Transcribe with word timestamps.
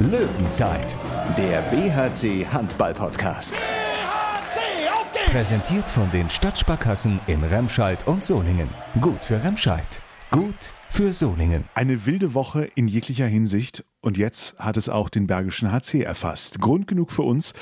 Löwenzeit, 0.00 0.96
der 1.36 1.60
BHC 1.60 2.46
Handball 2.46 2.94
Podcast. 2.94 3.54
BHC, 3.54 4.88
auf 4.88 5.12
geht's! 5.12 5.30
Präsentiert 5.30 5.90
von 5.90 6.10
den 6.10 6.30
Stadtsparkassen 6.30 7.20
in 7.26 7.44
Remscheid 7.44 8.06
und 8.06 8.24
Solingen. 8.24 8.70
Gut 9.02 9.22
für 9.22 9.44
Remscheid, 9.44 10.02
gut 10.30 10.72
für 10.88 11.12
Solingen. 11.12 11.64
Eine 11.74 12.06
wilde 12.06 12.32
Woche 12.32 12.70
in 12.74 12.88
jeglicher 12.88 13.26
Hinsicht 13.26 13.84
und 14.00 14.16
jetzt 14.16 14.58
hat 14.58 14.78
es 14.78 14.88
auch 14.88 15.10
den 15.10 15.26
Bergischen 15.26 15.70
HC 15.70 16.00
erfasst. 16.02 16.60
Grund 16.60 16.86
genug 16.86 17.12
für 17.12 17.22
uns, 17.22 17.52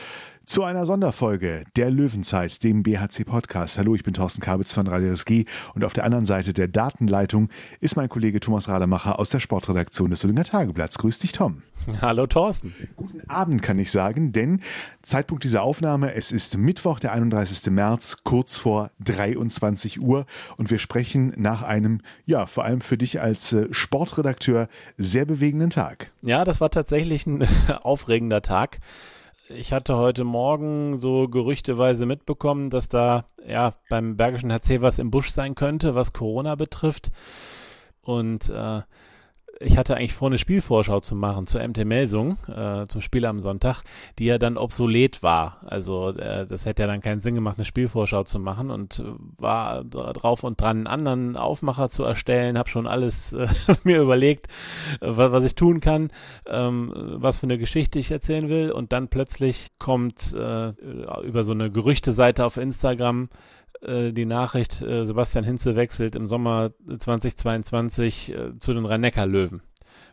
zu 0.49 0.65
einer 0.65 0.87
Sonderfolge 0.87 1.65
der 1.77 1.91
Löwenzeit, 1.91 2.63
dem 2.65 2.83
BHC 2.83 3.25
Podcast. 3.27 3.77
Hallo, 3.77 3.95
ich 3.95 4.03
bin 4.03 4.15
Thorsten 4.15 4.41
Kabitz 4.41 4.73
von 4.73 4.87
Radio 4.87 5.13
SG 5.13 5.45
und 5.75 5.85
auf 5.85 5.93
der 5.93 6.05
anderen 6.05 6.25
Seite 6.25 6.55
der 6.55 6.69
Datenleitung 6.69 7.51
ist 7.81 7.97
mein 7.97 8.09
Kollege 8.09 8.41
Thomas 8.41 8.67
Rademacher 8.67 9.19
aus 9.19 9.29
der 9.29 9.41
Sportredaktion 9.41 10.09
des 10.09 10.21
Solinger 10.21 10.45
Tageblatts. 10.45 10.97
Grüß 10.97 11.19
dich, 11.19 11.33
Tom. 11.33 11.63
Hallo 12.01 12.27
Thorsten. 12.27 12.75
Guten 12.97 13.29
Abend 13.29 13.61
kann 13.61 13.79
ich 13.79 13.91
sagen, 13.91 14.33
denn 14.33 14.63
Zeitpunkt 15.03 15.45
dieser 15.45 15.63
Aufnahme, 15.63 16.15
es 16.15 16.33
ist 16.33 16.57
Mittwoch, 16.57 16.99
der 16.99 17.13
31. 17.13 17.71
März, 17.71 18.23
kurz 18.25 18.57
vor 18.57 18.91
23 19.05 20.01
Uhr 20.01 20.25
und 20.57 20.71
wir 20.71 20.79
sprechen 20.79 21.35
nach 21.37 21.63
einem, 21.63 22.01
ja, 22.25 22.47
vor 22.47 22.65
allem 22.65 22.81
für 22.81 22.97
dich 22.97 23.21
als 23.21 23.53
äh, 23.53 23.69
Sportredakteur 23.71 24.69
sehr 24.97 25.27
bewegenden 25.27 25.69
Tag. 25.69 26.11
Ja, 26.23 26.47
das 26.47 26.63
war 26.63 26.71
tatsächlich 26.71 27.27
ein 27.27 27.47
aufregender 27.83 28.41
Tag 28.41 28.81
ich 29.49 29.73
hatte 29.73 29.97
heute 29.97 30.25
Morgen 30.25 30.99
so 30.99 31.29
gerüchteweise 31.29 32.07
mitbekommen, 32.07 32.71
dass 32.71 32.89
da 32.89 33.25
ja 33.47 33.75
beim 33.89 34.17
Bergischen 34.17 34.53
HC 34.53 34.81
was 34.81 34.99
im 34.99 35.11
Busch 35.11 35.31
sein 35.31 35.55
könnte, 35.55 35.95
was 35.95 36.13
Corona 36.13 36.55
betrifft. 36.55 37.11
Und 38.03 38.49
äh, 38.49 38.83
ich 39.61 39.77
hatte 39.77 39.97
eigentlich 39.97 40.15
vor, 40.15 40.29
eine 40.29 40.39
Spielvorschau 40.39 41.01
zu 41.01 41.15
machen 41.15 41.47
zur 41.47 41.67
MT 41.67 41.85
Melsung, 41.85 42.37
äh, 42.49 42.87
zum 42.87 43.01
Spiel 43.01 43.25
am 43.27 43.41
Sonntag, 43.41 43.83
die 44.19 44.27
ja 44.27 44.39
dann 44.39 44.57
obsolet 44.57 45.23
war. 45.23 45.61
Also 45.67 46.11
äh, 46.11 46.47
das 46.47 46.65
hätte 46.65 46.83
ja 46.83 46.87
dann 46.87 47.01
keinen 47.01 47.21
Sinn 47.21 47.35
gemacht, 47.35 47.59
eine 47.59 47.65
Spielvorschau 47.65 48.25
zu 48.25 48.39
machen 48.39 48.71
und 48.71 49.03
war 49.37 49.85
drauf 49.85 50.45
und 50.45 50.61
dran, 50.61 50.79
einen 50.79 50.87
anderen 50.87 51.37
Aufmacher 51.37 51.89
zu 51.89 52.05
erstellen, 52.05 52.59
habe 52.59 52.69
schon 52.69 52.87
alles 52.87 53.33
äh, 53.33 53.49
mir 53.85 54.01
überlegt, 54.01 54.47
was, 55.01 55.33
was 55.33 55.45
ich 55.45 55.55
tun 55.55 55.81
kann, 55.81 56.11
ähm, 56.47 56.93
was 56.95 57.41
für 57.41 57.47
eine 57.47 57.59
Geschichte 57.59 57.99
ich 57.99 58.11
erzählen 58.11 58.49
will 58.49 58.71
und 58.71 58.93
dann 58.93 59.09
plötzlich 59.09 59.69
kommt 59.79 60.33
äh, 60.35 60.69
über 61.23 61.43
so 61.43 61.53
eine 61.53 61.71
Gerüchte-Seite 61.71 62.45
auf 62.45 62.57
Instagram 62.57 63.29
äh, 63.83 64.13
die 64.13 64.27
Nachricht, 64.27 64.83
äh, 64.83 65.05
Sebastian 65.05 65.45
Hinze 65.45 65.77
wechselt 65.77 66.15
im 66.15 66.27
Sommer 66.27 66.71
2022 66.87 68.33
äh, 68.33 68.59
zu 68.59 68.75
den 68.75 68.87
Rhein-Neckar-Löwen. 68.87 69.63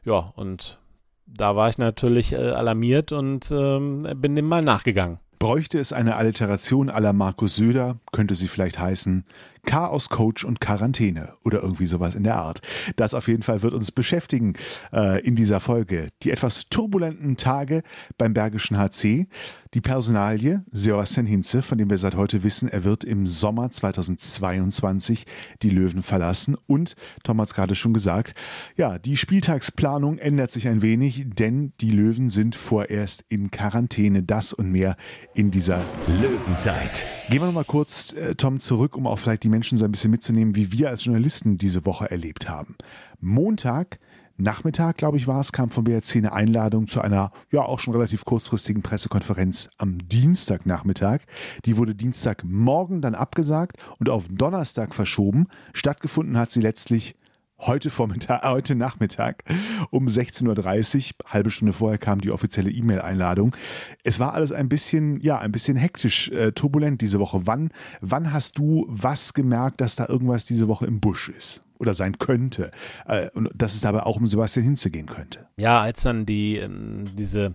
Ja, 0.04 0.34
und 0.36 0.80
da 1.26 1.56
war 1.56 1.70
ich 1.70 1.78
natürlich 1.78 2.34
äh, 2.34 2.38
alarmiert 2.38 3.12
und 3.12 3.52
ähm, 3.52 4.08
bin 4.16 4.36
dem 4.36 4.48
mal 4.48 4.62
nachgegangen. 4.62 5.20
Bräuchte 5.40 5.80
es 5.80 5.92
eine 5.92 6.16
Alliteration 6.16 6.90
aller 6.90 7.14
Markus 7.14 7.56
Söder, 7.56 8.00
könnte 8.12 8.36
sie 8.36 8.48
vielleicht 8.48 8.80
heißen 8.80 9.26
Chaos 9.66 10.10
Coach 10.10 10.44
und 10.44 10.62
Quarantäne 10.62 11.34
oder 11.44 11.62
irgendwie 11.62 11.86
sowas 11.86 12.16
in 12.16 12.24
der 12.24 12.36
Art. 12.36 12.62
Das 12.96 13.14
auf 13.14 13.28
jeden 13.28 13.44
Fall 13.44 13.62
wird 13.62 13.74
uns 13.74 13.92
beschäftigen 13.92 14.54
äh, 14.94 15.22
in 15.26 15.36
dieser 15.36 15.60
Folge. 15.60 16.08
Die 16.24 16.32
etwas 16.32 16.68
turbulenten 16.70 17.38
Tage 17.38 17.84
beim 18.18 18.34
Bergischen 18.34 18.78
HC, 18.78 19.28
die 19.74 19.82
Personalie 19.82 20.64
Sebastian 20.72 21.26
Hinze, 21.26 21.62
von 21.62 21.78
dem 21.78 21.90
wir 21.90 21.98
seit 21.98 22.16
heute 22.16 22.44
wissen, 22.44 22.70
er 22.70 22.84
wird 22.84 23.04
im 23.04 23.26
Sommer 23.26 23.72
2022 23.72 25.26
die 25.62 25.70
Löwen 25.70 26.02
verlassen 26.02 26.56
und 26.68 26.96
Tom 27.24 27.42
hat 27.42 27.50
es 27.50 27.54
gerade 27.54 27.76
schon 27.76 27.94
gesagt, 27.94 28.36
ja, 28.78 29.00
die 29.00 29.18
Spieltagsplanung 29.18 30.18
ändert 30.18 30.52
sich 30.52 30.68
ein 30.68 30.82
wenig, 30.82 31.26
denn 31.28 31.74
die 31.82 31.92
Löwen 31.92 32.30
sind 32.30 32.56
vorerst 32.56 33.26
in 33.30 33.52
Quarantäne. 33.52 34.24
Das 34.24 34.54
und 34.54 34.72
mehr 34.72 34.98
in 35.34 35.52
dieser 35.52 35.82
Löwenzeit. 36.08 37.14
Gehen 37.30 37.42
wir 37.42 37.48
nochmal 37.48 37.66
kurz, 37.66 38.14
äh, 38.14 38.36
Tom, 38.36 38.60
zurück, 38.60 38.96
um 38.96 39.08
auch 39.08 39.20
vielleicht 39.20 39.44
die 39.44 39.50
Menschen 39.56 39.78
so 39.78 39.86
ein 39.86 39.92
bisschen 39.92 40.12
mitzunehmen, 40.12 40.54
wie 40.54 40.74
wir 40.74 40.90
als 40.90 41.06
Journalisten 41.06 41.58
diese 41.58 41.86
Woche 41.86 42.12
erlebt 42.12 42.50
haben. 42.50 42.76
Montag 43.22 44.00
Nachmittag, 44.38 44.98
glaube 44.98 45.16
ich, 45.16 45.28
war 45.28 45.40
es, 45.40 45.54
kam 45.54 45.70
vom 45.70 45.86
BRC 45.86 46.18
eine 46.18 46.34
Einladung 46.34 46.88
zu 46.88 47.00
einer 47.00 47.32
ja 47.52 47.62
auch 47.62 47.80
schon 47.80 47.94
relativ 47.94 48.26
kurzfristigen 48.26 48.82
Pressekonferenz 48.82 49.70
am 49.78 49.98
Dienstagnachmittag. 49.98 51.22
Die 51.64 51.78
wurde 51.78 51.96
Dienstagmorgen 51.96 53.02
dann 53.02 53.16
abgesagt 53.16 53.78
und 54.02 54.10
auf 54.10 54.26
Donnerstag 54.30 54.94
verschoben. 54.94 55.48
Stattgefunden 55.74 56.38
hat 56.38 56.52
sie 56.52 56.60
letztlich 56.60 57.16
heute 57.60 57.90
Vormittag, 57.90 58.44
äh, 58.44 58.50
heute 58.50 58.76
Nachmittag 58.76 59.44
um 59.90 60.08
16.30 60.08 61.12
Uhr. 61.12 61.32
Halbe 61.32 61.50
Stunde 61.50 61.74
vorher 61.74 61.98
kam 61.98 62.22
die 62.22 62.32
offizielle 62.32 62.70
E-Mail-Einladung. 62.70 63.56
Es 64.04 64.20
war 64.20 64.34
alles 64.34 64.52
ein 64.52 64.70
bisschen, 64.70 65.20
ja, 65.22 65.38
ein 65.38 65.52
bisschen 65.52 65.78
hektisch, 65.78 66.30
äh, 66.30 66.52
turbulent 66.52 67.02
diese 67.02 67.20
Woche. 67.20 67.42
Wann, 67.46 67.72
wann 68.02 68.34
hast 68.34 68.58
du 68.58 68.86
was 68.90 69.34
gemerkt, 69.34 69.82
dass 69.82 69.96
da 69.96 70.08
irgendwas 70.08 70.46
diese 70.46 70.68
Woche 70.68 70.86
im 70.86 71.00
Busch 71.00 71.30
ist? 71.30 71.62
Oder 71.78 71.94
sein 71.94 72.18
könnte. 72.20 72.72
Äh, 73.06 73.30
und 73.34 73.50
dass 73.54 73.74
es 73.74 73.82
dabei 73.82 74.04
auch 74.04 74.16
um 74.16 74.28
Sebastian 74.28 74.66
Hinze 74.66 74.92
gehen 74.92 75.08
könnte. 75.08 75.48
Ja, 75.58 75.82
als 75.82 76.04
dann 76.04 76.26
die, 76.26 76.58
ähm, 76.58 77.06
diese, 77.18 77.54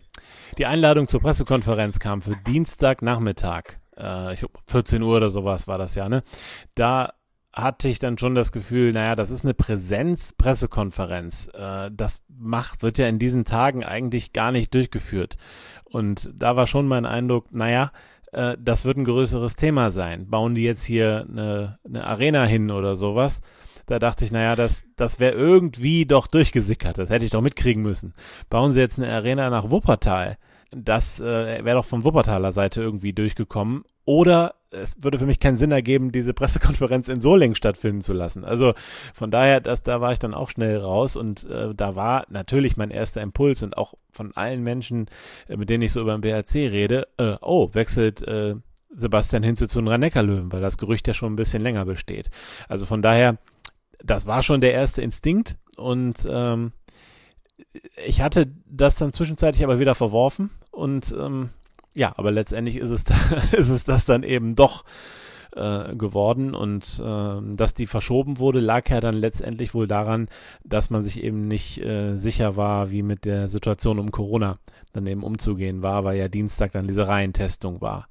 die 0.59 0.66
Einladung 0.66 1.09
zur 1.09 1.21
Pressekonferenz 1.21 1.99
kam 2.00 2.21
für 2.21 2.37
Dienstagnachmittag, 2.47 3.78
äh, 3.97 4.34
ich 4.34 4.44
14 4.66 5.03
Uhr 5.03 5.16
oder 5.16 5.31
sowas 5.31 5.69
war 5.69 5.78
das 5.78 5.94
ja, 5.94 6.10
ne? 6.10 6.22
Da 6.75 7.15
hatte 7.53 7.88
ich 7.88 7.99
dann 7.99 8.19
schon 8.19 8.34
das 8.34 8.53
Gefühl, 8.53 8.93
naja, 8.93 9.16
das 9.16 9.31
ist 9.31 9.44
eine 9.44 9.55
Präsenz-Pressekonferenz. 9.55 11.50
Äh, 11.53 11.91
das 11.93 12.22
macht, 12.28 12.83
wird 12.83 12.99
ja 12.99 13.09
in 13.09 13.19
diesen 13.19 13.44
Tagen 13.44 13.84
eigentlich 13.84 14.33
gar 14.33 14.53
nicht 14.53 14.72
durchgeführt. 14.75 15.37
Und 15.84 16.31
da 16.34 16.56
war 16.56 16.66
schon 16.66 16.87
mein 16.87 17.06
Eindruck, 17.06 17.53
naja, 17.53 17.91
äh, 18.33 18.56
das 18.60 18.84
wird 18.84 18.99
ein 18.99 19.05
größeres 19.05 19.56
Thema 19.56 19.91
sein. 19.91 20.28
Bauen 20.28 20.55
die 20.55 20.62
jetzt 20.62 20.84
hier 20.84 21.27
eine, 21.28 21.78
eine 21.84 22.06
Arena 22.06 22.44
hin 22.44 22.71
oder 22.71 22.94
sowas? 22.94 23.41
Da 23.87 23.99
dachte 23.99 24.25
ich, 24.25 24.31
naja, 24.31 24.55
das, 24.55 24.84
das 24.97 25.19
wäre 25.19 25.34
irgendwie 25.34 26.06
doch 26.06 26.28
durchgesickert. 26.28 26.99
Das 26.99 27.10
hätte 27.10 27.25
ich 27.25 27.33
doch 27.33 27.41
mitkriegen 27.41 27.83
müssen. 27.83 28.12
Bauen 28.49 28.72
sie 28.72 28.81
jetzt 28.81 28.99
eine 28.99 29.12
Arena 29.12 29.50
nach 29.50 29.71
Wuppertal? 29.71 30.39
Das 30.70 31.20
äh, 31.20 31.64
wäre 31.64 31.76
doch 31.76 31.84
von 31.84 32.04
Wuppertaler 32.04 32.53
Seite 32.53 32.81
irgendwie 32.81 33.12
durchgekommen. 33.12 33.84
Oder 34.04 34.54
es 34.70 35.03
würde 35.03 35.19
für 35.19 35.26
mich 35.26 35.41
keinen 35.41 35.56
Sinn 35.56 35.72
ergeben, 35.72 36.12
diese 36.12 36.34
Pressekonferenz 36.34 37.08
in 37.08 37.20
Solingen 37.20 37.54
stattfinden 37.54 38.03
zu 38.03 38.12
lassen. 38.12 38.44
Also 38.44 38.75
von 39.12 39.30
daher, 39.30 39.60
das, 39.60 39.82
da 39.82 40.00
war 40.00 40.12
ich 40.12 40.19
dann 40.19 40.34
auch 40.34 40.50
schnell 40.50 40.78
raus 40.78 41.16
und 41.16 41.48
äh, 41.50 41.75
da 41.75 41.97
war 41.97 42.26
natürlich 42.28 42.76
mein 42.76 42.91
erster 42.91 43.20
Impuls 43.20 43.62
und 43.62 43.76
auch 43.76 43.94
von 44.10 44.32
allen 44.36 44.62
Menschen, 44.62 45.06
äh, 45.48 45.56
mit 45.56 45.70
denen 45.70 45.82
ich 45.82 45.92
so 45.92 46.00
über 46.00 46.16
den 46.16 46.20
BRC 46.20 46.54
rede, 46.54 47.09
äh, 47.19 47.36
oh, 47.41 47.70
wechselt 47.72 48.22
äh, 48.22 48.54
Sebastian 48.94 49.42
Hinze 49.42 49.69
zu 49.69 49.80
den 49.80 49.88
rhein 49.88 50.03
löwen 50.03 50.53
weil 50.53 50.60
das 50.60 50.78
Gerücht 50.78 51.06
ja 51.09 51.14
schon 51.14 51.32
ein 51.32 51.36
bisschen 51.36 51.62
länger 51.62 51.84
besteht. 51.84 52.30
Also 52.69 52.86
von 52.86 53.03
daher, 53.03 53.38
das 54.03 54.26
war 54.26 54.42
schon 54.42 54.60
der 54.60 54.72
erste 54.72 55.03
Instinkt 55.03 55.56
und 55.76 56.26
ähm, 56.28 56.72
ich 58.06 58.20
hatte 58.20 58.50
das 58.66 58.97
dann 58.97 59.12
zwischenzeitlich 59.12 59.62
aber 59.64 59.78
wieder 59.78 59.94
verworfen 59.94 60.50
und 60.70 61.14
ähm, 61.19 61.50
ja, 61.94 62.12
aber 62.16 62.31
letztendlich 62.31 62.76
ist 62.76 62.91
es, 62.91 63.04
ist 63.53 63.69
es 63.70 63.84
das 63.84 64.04
dann 64.04 64.22
eben 64.22 64.54
doch 64.56 64.84
äh, 65.53 65.97
geworden 65.97 66.54
und 66.54 67.03
äh, 67.04 67.56
dass 67.56 67.75
die 67.75 67.86
verschoben 67.86 68.38
wurde, 68.38 68.60
lag 68.60 68.88
ja 68.88 69.00
dann 69.00 69.14
letztendlich 69.14 69.75
wohl 69.75 69.88
daran, 69.88 70.28
dass 70.64 70.91
man 70.91 71.03
sich 71.03 71.22
eben 71.22 71.48
nicht 71.48 71.80
äh, 71.80 72.16
sicher 72.16 72.56
war, 72.56 72.91
wie 72.91 73.03
mit 73.03 73.25
der 73.25 73.48
Situation 73.48 73.98
um 73.98 74.12
Corona 74.12 74.59
dann 74.92 75.06
eben 75.06 75.22
umzugehen 75.22 75.82
war, 75.82 76.04
weil 76.04 76.19
ja 76.19 76.28
Dienstag 76.28 76.72
dann 76.72 76.86
diese 76.86 77.09
Reihentestung 77.09 77.80
war. 77.80 78.09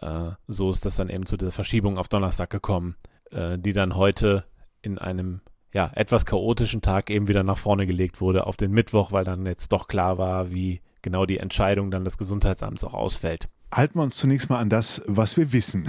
Äh, 0.00 0.32
so 0.46 0.70
ist 0.70 0.84
das 0.84 0.96
dann 0.96 1.08
eben 1.08 1.26
zu 1.26 1.36
der 1.36 1.52
Verschiebung 1.52 1.98
auf 1.98 2.08
Donnerstag 2.08 2.50
gekommen, 2.50 2.96
äh, 3.30 3.58
die 3.58 3.72
dann 3.72 3.96
heute 3.96 4.44
in 4.82 4.98
einem 4.98 5.40
ja, 5.72 5.90
etwas 5.94 6.26
chaotischen 6.26 6.80
Tag 6.80 7.10
eben 7.10 7.28
wieder 7.28 7.42
nach 7.42 7.58
vorne 7.58 7.86
gelegt 7.86 8.20
wurde 8.20 8.46
auf 8.46 8.56
den 8.56 8.70
Mittwoch, 8.70 9.12
weil 9.12 9.24
dann 9.24 9.46
jetzt 9.46 9.72
doch 9.72 9.88
klar 9.88 10.16
war, 10.18 10.50
wie 10.50 10.80
genau 11.06 11.24
die 11.24 11.38
Entscheidung 11.38 11.92
dann 11.92 12.04
des 12.04 12.18
Gesundheitsamts 12.18 12.82
auch 12.82 12.92
ausfällt. 12.92 13.48
Halten 13.72 13.98
wir 13.98 14.02
uns 14.02 14.16
zunächst 14.16 14.50
mal 14.50 14.58
an 14.58 14.68
das, 14.68 15.02
was 15.06 15.36
wir 15.36 15.52
wissen. 15.52 15.88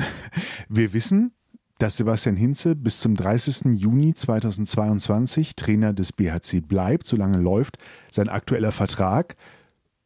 Wir 0.69 0.93
wissen, 0.93 1.31
dass 1.79 1.97
Sebastian 1.97 2.35
Hinze 2.35 2.75
bis 2.75 2.99
zum 2.99 3.15
30. 3.15 3.73
Juni 3.73 4.13
2022 4.13 5.55
Trainer 5.55 5.93
des 5.93 6.13
BHC 6.13 6.61
bleibt, 6.61 7.07
solange 7.07 7.39
läuft 7.39 7.79
sein 8.11 8.29
aktueller 8.29 8.71
Vertrag. 8.71 9.35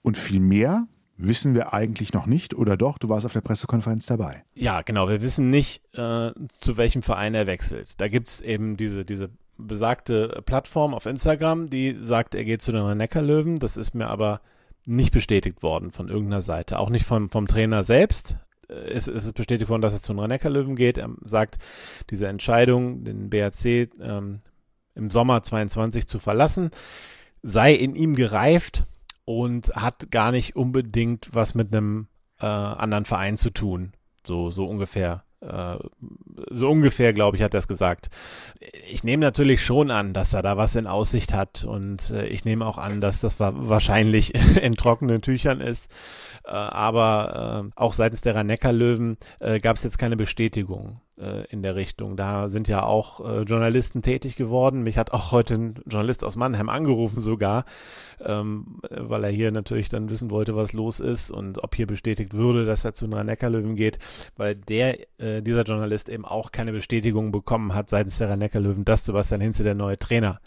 Und 0.02 0.18
viel 0.18 0.40
mehr 0.40 0.88
wissen 1.18 1.56
wir 1.56 1.74
eigentlich 1.74 2.14
noch 2.14 2.26
nicht, 2.26 2.54
oder 2.54 2.78
doch? 2.78 2.98
Du 2.98 3.10
warst 3.10 3.26
auf 3.26 3.34
der 3.34 3.42
Pressekonferenz 3.42 4.06
dabei. 4.06 4.46
Ja, 4.54 4.82
genau. 4.82 5.10
Wir 5.10 5.22
wissen 5.22 5.50
nicht, 5.50 5.84
äh, 5.94 6.32
zu 6.60 6.78
welchem 6.78 7.02
Verein 7.02 7.36
er 7.36 7.48
wechselt. 7.48 8.00
Da 8.00 8.08
gibt 8.08 8.30
es 8.30 8.40
eben 8.40 8.78
diese, 8.78 9.04
diese 9.04 9.30
besagte 9.58 10.42
Plattform 10.46 10.94
auf 10.94 11.06
Instagram, 11.06 11.70
die 11.70 11.98
sagt, 12.02 12.34
er 12.34 12.46
geht 12.46 12.62
zu 12.62 12.72
den 12.72 12.82
Rhein-Neckar-Löwen. 12.82 13.60
Das 13.60 13.76
ist 13.76 13.94
mir 13.94 14.08
aber 14.08 14.40
nicht 14.86 15.12
bestätigt 15.12 15.64
worden 15.64 15.92
von 15.92 16.10
irgendeiner 16.10 16.42
Seite. 16.42 16.80
Auch 16.80 16.90
nicht 16.90 17.06
vom, 17.06 17.30
vom 17.30 17.48
Trainer 17.48 17.84
selbst. 17.84 18.38
Es, 18.68 19.08
es 19.08 19.26
ist 19.26 19.34
bestätigt 19.34 19.70
worden, 19.70 19.82
dass 19.82 19.94
es 19.94 20.02
zu 20.02 20.14
den 20.14 20.20
Rhein-Neckar-Löwen 20.20 20.76
geht. 20.76 20.98
Er 20.98 21.10
sagt, 21.22 21.58
diese 22.10 22.28
Entscheidung, 22.28 23.04
den 23.04 23.30
BRC 23.30 23.90
ähm, 24.00 24.40
im 24.96 25.10
Sommer 25.10 25.44
22 25.44 26.08
zu 26.08 26.20
verlassen, 26.20 26.72
sei 27.44 27.74
in 27.74 27.96
ihm 27.96 28.16
gereift 28.16 28.86
und 29.26 29.76
hat 29.76 30.12
gar 30.12 30.32
nicht 30.32 30.56
unbedingt 30.56 31.30
was 31.34 31.54
mit 31.54 31.74
einem 31.74 32.08
äh, 32.40 32.46
anderen 32.46 33.06
Verein 33.06 33.38
zu 33.38 33.52
tun. 33.52 33.94
So, 34.26 34.52
so 34.52 34.66
ungefähr. 34.66 35.24
Äh, 35.42 35.78
so 36.50 36.70
ungefähr, 36.70 37.14
glaube 37.14 37.38
ich, 37.38 37.44
hat 37.44 37.54
er 37.54 37.60
es 37.60 37.68
gesagt. 37.68 38.10
Ich 38.88 39.04
nehme 39.04 39.22
natürlich 39.22 39.62
schon 39.62 39.92
an, 39.92 40.14
dass 40.14 40.34
er 40.34 40.42
da 40.42 40.58
was 40.58 40.76
in 40.76 40.88
Aussicht 40.88 41.34
hat 41.34 41.64
und 41.64 42.12
äh, 42.12 42.28
ich 42.28 42.46
nehme 42.46 42.66
auch 42.66 42.78
an, 42.78 43.02
dass 43.02 43.22
das 43.22 43.40
wahrscheinlich 43.40 44.36
in 44.62 44.76
trockenen 44.76 45.22
Tüchern 45.22 45.62
ist. 45.62 45.92
Äh, 46.46 46.52
aber 46.52 47.72
auch 47.76 47.94
seitens 47.94 48.22
der 48.22 48.36
Rhein-Neckar-Löwen 48.36 49.18
gab 49.62 49.76
es 49.76 49.84
jetzt 49.84 49.98
keine 49.98 50.16
Bestätigung 50.16 51.00
äh, 51.18 51.46
in 51.50 51.62
der 51.62 51.76
Richtung. 51.76 52.16
Da 52.18 52.50
sind 52.50 52.68
ja 52.68 52.84
auch 52.84 53.20
äh, 53.26 53.42
Journalisten 53.42 54.02
tätig 54.02 54.36
geworden. 54.36 54.84
Mich 54.84 54.98
hat 54.98 55.12
auch 55.12 55.32
heute 55.32 55.56
ein 55.56 55.76
Journalist 55.86 56.24
aus 56.24 56.36
Mannheim 56.36 56.70
angerufen 56.70 57.22
sogar, 57.22 57.66
ähm, 58.20 58.80
weil 58.90 59.24
er 59.24 59.32
hier 59.32 59.52
natürlich 59.52 59.90
dann 59.90 60.10
wissen 60.10 60.32
wollte, 60.32 60.56
was 60.56 60.74
los 60.74 61.00
ist 61.00 61.32
und 61.32 61.64
ob 61.64 61.76
hier 61.76 61.88
bestätigt 61.88 62.34
würde, 62.34 62.66
dass 62.66 62.86
er 62.86 62.94
zu 62.94 63.06
einer 63.06 63.24
Neckarlöwen 63.24 63.76
geht, 63.76 64.00
weil 64.38 64.56
der, 64.56 65.00
äh, 65.20 65.42
dieser 65.42 65.64
Journalist 65.64 66.10
eben 66.10 66.26
auch 66.26 66.52
keine 66.52 66.72
Bestätigung 66.72 67.32
bekommen 67.32 67.74
hat 67.74 67.90
seitens 67.90 68.18
der 68.18 68.36
Neckarlöwen, 68.36 68.86
dass 68.86 69.06
Sebastian 69.06 69.42
Hinze 69.42 69.64
der 69.64 69.76
neue 69.76 69.98
Trainer 69.98 70.40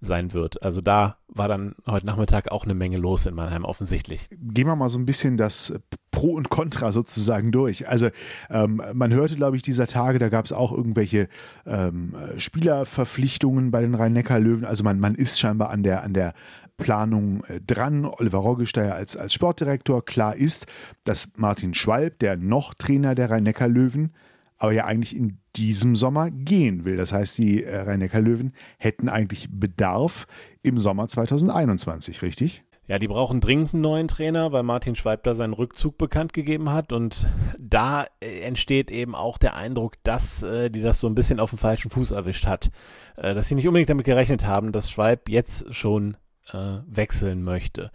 sein 0.00 0.32
wird. 0.32 0.62
Also 0.62 0.80
da 0.80 1.16
war 1.28 1.48
dann 1.48 1.74
heute 1.86 2.06
Nachmittag 2.06 2.50
auch 2.50 2.64
eine 2.64 2.74
Menge 2.74 2.98
los 2.98 3.26
in 3.26 3.34
Mannheim 3.34 3.64
offensichtlich. 3.64 4.28
Gehen 4.30 4.66
wir 4.66 4.76
mal 4.76 4.88
so 4.88 4.98
ein 4.98 5.06
bisschen 5.06 5.36
das 5.36 5.72
Pro 6.10 6.34
und 6.34 6.50
Contra 6.50 6.92
sozusagen 6.92 7.52
durch. 7.52 7.88
Also 7.88 8.08
ähm, 8.50 8.82
man 8.92 9.12
hörte, 9.12 9.36
glaube 9.36 9.56
ich, 9.56 9.62
dieser 9.62 9.86
Tage, 9.86 10.18
da 10.18 10.28
gab 10.28 10.44
es 10.44 10.52
auch 10.52 10.72
irgendwelche 10.72 11.28
ähm, 11.66 12.14
Spielerverpflichtungen 12.36 13.70
bei 13.70 13.80
den 13.80 13.94
Rhein-Neckar-Löwen. 13.94 14.64
Also 14.64 14.84
man, 14.84 15.00
man 15.00 15.14
ist 15.14 15.38
scheinbar 15.38 15.70
an 15.70 15.82
der, 15.82 16.02
an 16.02 16.14
der 16.14 16.34
Planung 16.76 17.44
äh, 17.44 17.60
dran. 17.60 18.04
Oliver 18.04 18.38
Roggesteier 18.38 18.94
als, 18.94 19.16
als 19.16 19.34
Sportdirektor. 19.34 20.04
Klar 20.04 20.36
ist, 20.36 20.66
dass 21.04 21.32
Martin 21.36 21.74
Schwalb, 21.74 22.18
der 22.20 22.36
noch 22.36 22.74
Trainer 22.74 23.14
der 23.14 23.30
Rhein-Neckar-Löwen, 23.30 24.14
aber 24.56 24.72
ja 24.72 24.86
eigentlich 24.86 25.14
in 25.14 25.38
diesem 25.58 25.96
Sommer 25.96 26.30
gehen 26.30 26.84
will. 26.84 26.96
Das 26.96 27.12
heißt, 27.12 27.38
die 27.38 27.64
äh, 27.64 27.80
Rhein-Neckar-Löwen 27.80 28.52
hätten 28.78 29.08
eigentlich 29.08 29.48
Bedarf 29.50 30.26
im 30.62 30.78
Sommer 30.78 31.08
2021, 31.08 32.22
richtig? 32.22 32.62
Ja, 32.86 32.98
die 32.98 33.08
brauchen 33.08 33.40
dringend 33.40 33.74
einen 33.74 33.82
neuen 33.82 34.08
Trainer, 34.08 34.50
weil 34.52 34.62
Martin 34.62 34.94
Schweib 34.94 35.22
da 35.24 35.34
seinen 35.34 35.52
Rückzug 35.52 35.98
bekannt 35.98 36.32
gegeben 36.32 36.70
hat. 36.70 36.90
Und 36.92 37.26
da 37.58 38.06
äh, 38.20 38.40
entsteht 38.40 38.90
eben 38.90 39.14
auch 39.14 39.36
der 39.36 39.56
Eindruck, 39.56 39.96
dass 40.04 40.42
äh, 40.42 40.70
die 40.70 40.80
das 40.80 40.98
so 40.98 41.06
ein 41.06 41.14
bisschen 41.14 41.38
auf 41.38 41.50
den 41.50 41.58
falschen 41.58 41.90
Fuß 41.90 42.12
erwischt 42.12 42.46
hat. 42.46 42.70
Äh, 43.16 43.34
dass 43.34 43.48
sie 43.48 43.56
nicht 43.56 43.68
unbedingt 43.68 43.90
damit 43.90 44.06
gerechnet 44.06 44.46
haben, 44.46 44.72
dass 44.72 44.90
Schweib 44.90 45.28
jetzt 45.28 45.74
schon 45.74 46.16
äh, 46.50 46.78
wechseln 46.86 47.42
möchte. 47.42 47.90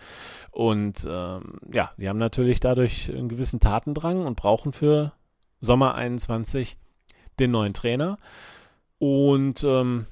Und 0.52 1.08
ähm, 1.10 1.60
ja, 1.72 1.92
die 1.98 2.08
haben 2.08 2.20
natürlich 2.20 2.60
dadurch 2.60 3.12
einen 3.12 3.30
gewissen 3.30 3.60
Tatendrang 3.60 4.28
und 4.28 4.36
brauchen 4.36 4.74
für 4.74 5.14
Sommer 5.60 5.96
21 5.96 6.78
den 7.40 7.52
neuen 7.52 7.74
Trainer. 7.74 8.18
Und 9.00 9.64
ähm, 9.64 10.06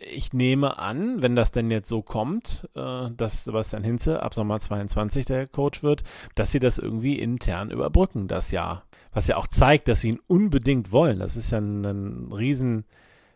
ich 0.00 0.32
nehme 0.32 0.78
an, 0.78 1.22
wenn 1.22 1.36
das 1.36 1.50
denn 1.50 1.70
jetzt 1.70 1.88
so 1.88 2.02
kommt, 2.02 2.68
äh, 2.74 3.10
dass 3.10 3.44
Sebastian 3.44 3.84
Hinze 3.84 4.22
ab 4.22 4.34
Sommer 4.34 4.60
22 4.60 5.26
der 5.26 5.46
Coach 5.46 5.82
wird, 5.82 6.02
dass 6.34 6.50
sie 6.50 6.60
das 6.60 6.78
irgendwie 6.78 7.18
intern 7.18 7.70
überbrücken, 7.70 8.28
das 8.28 8.50
Jahr. 8.50 8.84
Was 9.12 9.26
ja 9.26 9.36
auch 9.36 9.46
zeigt, 9.46 9.88
dass 9.88 10.00
sie 10.00 10.10
ihn 10.10 10.20
unbedingt 10.26 10.92
wollen. 10.92 11.18
Das 11.18 11.36
ist 11.36 11.50
ja 11.50 11.58
ein, 11.58 11.84
ein 11.84 12.32
riesen 12.32 12.84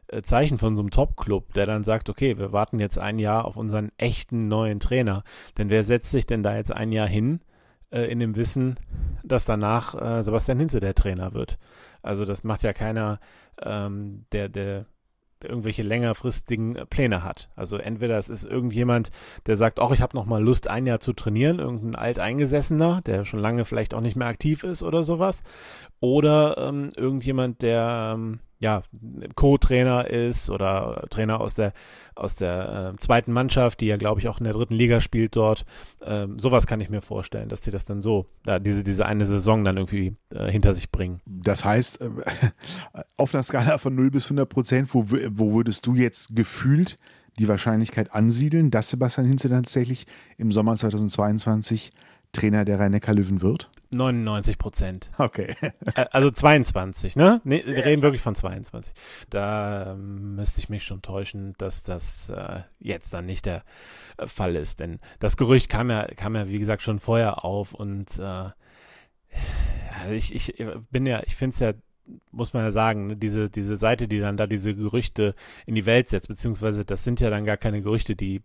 äh, 0.09 0.23
von 0.23 0.77
so 0.77 0.83
einem 0.83 0.91
Top-Club, 0.91 1.53
der 1.55 1.67
dann 1.67 1.83
sagt, 1.83 2.09
okay, 2.09 2.39
wir 2.39 2.53
warten 2.53 2.79
jetzt 2.79 2.99
ein 2.99 3.19
Jahr 3.19 3.45
auf 3.45 3.57
unseren 3.57 3.91
echten 3.97 4.49
neuen 4.49 4.81
Trainer. 4.81 5.25
Denn 5.59 5.71
wer 5.71 5.85
setzt 5.85 6.11
sich 6.11 6.27
denn 6.27 6.43
da 6.43 6.57
jetzt 6.57 6.73
ein 6.73 6.93
Jahr 6.93 7.09
hin 7.09 7.41
äh, 7.91 8.11
in 8.11 8.19
dem 8.19 8.37
Wissen, 8.37 8.77
dass 9.23 9.45
danach 9.45 9.95
äh, 9.95 10.23
Sebastian 10.23 10.59
Hinze 10.59 10.81
der 10.81 10.95
Trainer 10.95 11.33
wird? 11.35 11.59
Also 12.03 12.25
das 12.25 12.45
macht 12.45 12.63
ja 12.63 12.73
keiner, 12.73 13.21
ähm, 13.63 14.25
der, 14.33 14.49
der 14.49 14.87
irgendwelche 15.43 15.83
längerfristigen 15.83 16.79
Pläne 16.91 17.23
hat. 17.25 17.49
Also 17.57 17.79
entweder 17.79 18.19
es 18.19 18.29
ist 18.29 18.45
irgendjemand, 18.45 19.11
der 19.47 19.57
sagt, 19.57 19.79
ach, 19.79 19.91
ich 19.91 20.03
habe 20.03 20.17
noch 20.17 20.27
mal 20.27 20.43
Lust, 20.43 20.69
ein 20.69 20.87
Jahr 20.87 21.01
zu 21.01 21.13
trainieren, 21.13 21.59
irgendein 21.59 21.95
Alteingesessener, 21.95 23.01
der 23.07 23.25
schon 23.25 23.41
lange 23.41 23.65
vielleicht 23.65 23.95
auch 23.95 24.03
nicht 24.03 24.17
mehr 24.17 24.29
aktiv 24.29 24.65
ist 24.65 24.83
oder 24.83 25.03
sowas, 25.03 25.43
oder 26.01 26.59
ähm, 26.59 26.91
irgendjemand, 26.95 27.63
der 27.63 28.13
ähm, 28.15 28.41
ja, 28.61 28.83
Co-Trainer 29.37 30.07
ist 30.09 30.51
oder 30.51 31.07
Trainer 31.09 31.41
aus 31.41 31.55
der, 31.55 31.73
aus 32.15 32.37
der 32.37 32.93
äh, 32.93 32.99
zweiten 32.99 33.33
Mannschaft, 33.33 33.81
die 33.81 33.87
ja, 33.87 33.97
glaube 33.97 34.21
ich, 34.21 34.29
auch 34.29 34.39
in 34.39 34.45
der 34.45 34.53
dritten 34.53 34.75
Liga 34.75 35.01
spielt 35.01 35.35
dort. 35.35 35.65
Ähm, 36.05 36.39
sowas 36.39 36.67
kann 36.67 36.81
ich 36.83 36.91
mir 36.91 37.01
vorstellen, 37.01 37.49
dass 37.49 37.65
sie 37.65 37.71
das 37.71 37.87
dann 37.87 38.03
so, 38.03 38.27
da 38.45 38.59
diese, 38.59 38.85
diese 38.85 39.07
eine 39.07 39.25
Saison 39.25 39.65
dann 39.65 39.79
irgendwie 39.79 40.15
äh, 40.35 40.51
hinter 40.51 40.75
sich 40.75 40.91
bringen. 40.91 41.21
Das 41.25 41.65
heißt, 41.65 42.03
äh, 42.03 42.11
auf 43.17 43.35
einer 43.35 43.43
Skala 43.43 43.79
von 43.79 43.95
0 43.95 44.11
bis 44.11 44.27
100 44.27 44.47
Prozent, 44.47 44.95
wo, 44.95 45.07
wo 45.09 45.55
würdest 45.55 45.87
du 45.87 45.95
jetzt 45.95 46.37
gefühlt 46.37 46.99
die 47.39 47.49
Wahrscheinlichkeit 47.49 48.13
ansiedeln, 48.13 48.71
dass 48.71 48.91
Sebastian 48.91 49.27
Hinze 49.27 49.49
tatsächlich 49.49 50.07
im 50.37 50.53
Sommer 50.53 50.77
2022 50.77 51.93
Trainer 52.33 52.65
der 52.65 52.79
Rhein-Neckar-Löwen 52.79 53.43
wird? 53.43 53.71
99 53.91 54.59
Prozent. 54.59 55.11
Okay. 55.19 55.57
Äh, 55.95 56.07
also 56.13 56.31
22, 56.31 57.17
ne? 57.17 57.41
Nee, 57.43 57.65
wir 57.67 57.85
reden 57.85 58.03
wirklich 58.03 58.21
von 58.21 58.35
22. 58.35 58.93
Da 59.29 59.93
ähm, 59.93 60.37
müsste 60.37 60.61
ich 60.61 60.69
mich 60.69 60.85
schon 60.85 61.03
täuschen, 61.03 61.55
dass 61.59 61.83
das 61.83 62.29
äh, 62.29 62.61
jetzt 62.79 63.13
dann 63.13 63.27
nicht 63.27 63.47
der 63.47 63.65
äh, 64.19 64.27
Fall 64.27 64.55
ist. 64.55 64.79
Denn 64.79 65.01
das 65.19 65.37
Gerücht 65.37 65.69
kam 65.69 65.91
ja, 65.91 66.07
kam 66.07 66.37
ja, 66.37 66.49
wie 66.49 66.59
gesagt, 66.59 66.83
schon 66.83 67.01
vorher 67.01 67.45
auf 67.45 67.73
und 67.75 68.19
äh, 68.19 68.51
ich, 70.13 70.35
ich 70.35 70.65
bin 70.91 71.07
ja, 71.07 71.23
ich 71.25 71.35
finde 71.35 71.55
es 71.55 71.61
ja 71.61 71.73
muss 72.33 72.53
man 72.53 72.65
ja 72.65 72.73
sagen, 72.73 73.07
ne, 73.07 73.17
diese, 73.17 73.51
diese 73.51 73.77
Seite, 73.77 74.09
die 74.09 74.21
dann 74.21 74.37
da 74.37 74.47
diese 74.47 74.75
Gerüchte 74.75 75.35
in 75.67 75.75
die 75.75 75.87
Welt 75.87 76.09
setzt, 76.09 76.29
beziehungsweise 76.29 76.85
das 76.85 77.05
sind 77.05 77.21
ja 77.21 77.31
dann 77.31 77.45
gar 77.45 77.57
keine 77.57 77.83
Gerüchte, 77.83 78.17
die 78.17 78.43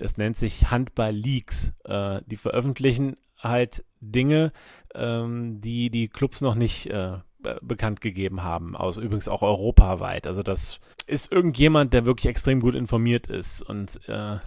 das 0.00 0.16
nennt 0.16 0.36
sich 0.36 0.70
Handball-Leaks. 0.70 1.74
Äh, 1.84 2.20
die 2.26 2.36
veröffentlichen 2.36 3.16
halt 3.38 3.84
Dinge, 4.00 4.52
ähm, 4.94 5.60
die 5.60 5.90
die 5.90 6.08
Clubs 6.08 6.40
noch 6.40 6.54
nicht 6.54 6.86
äh, 6.90 7.18
bekannt 7.62 8.00
gegeben 8.00 8.42
haben, 8.42 8.76
aus 8.76 8.96
übrigens 8.96 9.28
auch 9.28 9.42
europaweit. 9.42 10.26
Also 10.26 10.42
das 10.42 10.80
ist 11.06 11.30
irgendjemand, 11.30 11.94
der 11.94 12.04
wirklich 12.04 12.26
extrem 12.26 12.60
gut 12.60 12.74
informiert 12.74 13.28
ist 13.28 13.62
und 13.62 14.00
äh, 14.08 14.38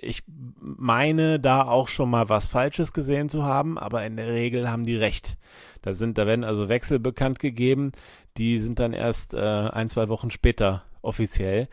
ich 0.00 0.22
meine 0.26 1.38
da 1.38 1.62
auch 1.62 1.88
schon 1.88 2.10
mal 2.10 2.28
was 2.28 2.46
Falsches 2.46 2.92
gesehen 2.92 3.28
zu 3.28 3.44
haben, 3.44 3.78
aber 3.78 4.04
in 4.04 4.16
der 4.16 4.28
Regel 4.28 4.68
haben 4.68 4.84
die 4.84 4.96
recht. 4.96 5.38
Da 5.82 5.92
sind, 5.92 6.18
da 6.18 6.26
werden 6.26 6.44
also 6.44 6.68
Wechsel 6.68 6.98
bekannt 6.98 7.38
gegeben, 7.38 7.92
die 8.36 8.60
sind 8.60 8.80
dann 8.80 8.92
erst 8.92 9.34
äh, 9.34 9.38
ein, 9.38 9.88
zwei 9.88 10.08
Wochen 10.08 10.30
später 10.30 10.82
offiziell 11.02 11.68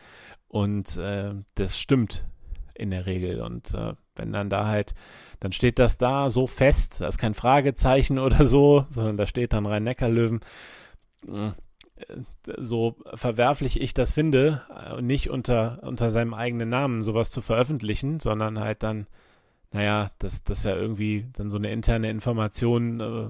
und 0.48 0.96
äh, 0.96 1.34
das 1.56 1.78
stimmt 1.78 2.24
in 2.74 2.90
der 2.90 3.06
Regel. 3.06 3.40
Und 3.40 3.74
äh, 3.74 3.94
wenn 4.14 4.32
dann 4.32 4.50
da 4.50 4.66
halt, 4.66 4.94
dann 5.40 5.52
steht 5.52 5.78
das 5.78 5.98
da 5.98 6.30
so 6.30 6.46
fest, 6.46 7.00
da 7.00 7.08
ist 7.08 7.18
kein 7.18 7.34
Fragezeichen 7.34 8.18
oder 8.18 8.46
so, 8.46 8.86
sondern 8.90 9.16
da 9.16 9.26
steht 9.26 9.52
dann 9.52 9.66
Rhein-Neckar-Löwen. 9.66 10.40
Äh, 11.26 11.52
so 12.58 12.96
verwerflich 13.14 13.80
ich 13.80 13.94
das 13.94 14.12
finde, 14.12 14.62
äh, 14.74 15.00
nicht 15.00 15.30
unter, 15.30 15.78
unter 15.82 16.10
seinem 16.10 16.34
eigenen 16.34 16.68
Namen 16.68 17.02
sowas 17.02 17.30
zu 17.30 17.40
veröffentlichen, 17.40 18.20
sondern 18.20 18.60
halt 18.60 18.82
dann, 18.82 19.06
naja, 19.70 20.08
das, 20.18 20.44
das 20.44 20.58
ist 20.58 20.64
ja 20.64 20.76
irgendwie 20.76 21.26
dann 21.34 21.50
so 21.50 21.58
eine 21.58 21.70
interne 21.70 22.10
Information, 22.10 23.00
äh, 23.00 23.28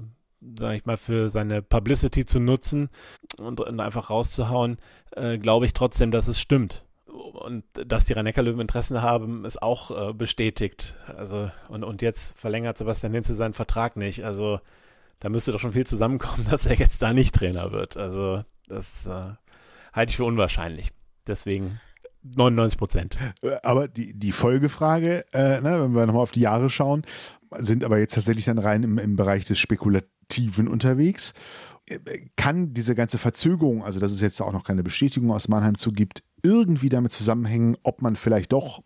sag 0.57 0.75
ich 0.75 0.85
mal, 0.85 0.97
für 0.97 1.29
seine 1.29 1.61
Publicity 1.61 2.25
zu 2.25 2.39
nutzen 2.39 2.89
und, 3.37 3.59
und 3.59 3.79
einfach 3.79 4.09
rauszuhauen, 4.09 4.77
äh, 5.11 5.37
glaube 5.37 5.65
ich 5.65 5.73
trotzdem, 5.73 6.11
dass 6.11 6.27
es 6.27 6.39
stimmt 6.39 6.85
und 7.13 7.63
dass 7.73 8.05
die 8.05 8.13
rhein 8.13 8.25
löwen 8.25 8.59
Interessen 8.59 9.01
haben, 9.01 9.45
ist 9.45 9.61
auch 9.61 10.09
äh, 10.09 10.13
bestätigt. 10.13 10.95
Also, 11.15 11.51
und, 11.69 11.83
und 11.83 12.01
jetzt 12.01 12.39
verlängert 12.39 12.77
Sebastian 12.77 13.13
Hinze 13.13 13.35
seinen 13.35 13.53
Vertrag 13.53 13.95
nicht. 13.95 14.25
Also, 14.25 14.59
da 15.19 15.29
müsste 15.29 15.51
doch 15.51 15.59
schon 15.59 15.73
viel 15.73 15.87
zusammenkommen, 15.87 16.47
dass 16.51 16.65
er 16.65 16.75
jetzt 16.75 17.01
da 17.01 17.13
nicht 17.13 17.35
Trainer 17.35 17.71
wird. 17.71 17.97
Also, 17.97 18.43
das 18.67 19.05
äh, 19.05 19.33
halte 19.93 20.09
ich 20.09 20.17
für 20.17 20.25
unwahrscheinlich. 20.25 20.91
Deswegen 21.27 21.79
99 22.23 22.77
Prozent. 22.77 23.17
Aber 23.63 23.87
die, 23.87 24.13
die 24.13 24.31
Folgefrage, 24.31 25.25
äh, 25.33 25.61
ne, 25.61 25.81
wenn 25.81 25.93
wir 25.93 26.05
nochmal 26.05 26.23
auf 26.23 26.31
die 26.31 26.41
Jahre 26.41 26.69
schauen, 26.69 27.03
sind 27.59 27.83
aber 27.83 27.99
jetzt 27.99 28.15
tatsächlich 28.15 28.45
dann 28.45 28.57
rein 28.57 28.83
im, 28.83 28.97
im 28.97 29.15
Bereich 29.15 29.45
des 29.45 29.57
Spekulativen 29.57 30.67
unterwegs. 30.67 31.33
Äh, 31.85 31.99
kann 32.35 32.73
diese 32.73 32.95
ganze 32.95 33.17
Verzögerung, 33.17 33.83
also 33.83 33.99
dass 33.99 34.11
es 34.11 34.21
jetzt 34.21 34.41
auch 34.41 34.53
noch 34.53 34.63
keine 34.63 34.83
Bestätigung 34.83 35.31
aus 35.31 35.47
Mannheim 35.47 35.77
zu 35.77 35.91
gibt, 35.91 36.23
irgendwie 36.41 36.89
damit 36.89 37.11
zusammenhängen, 37.11 37.77
ob 37.83 38.01
man 38.01 38.15
vielleicht 38.15 38.51
doch 38.53 38.83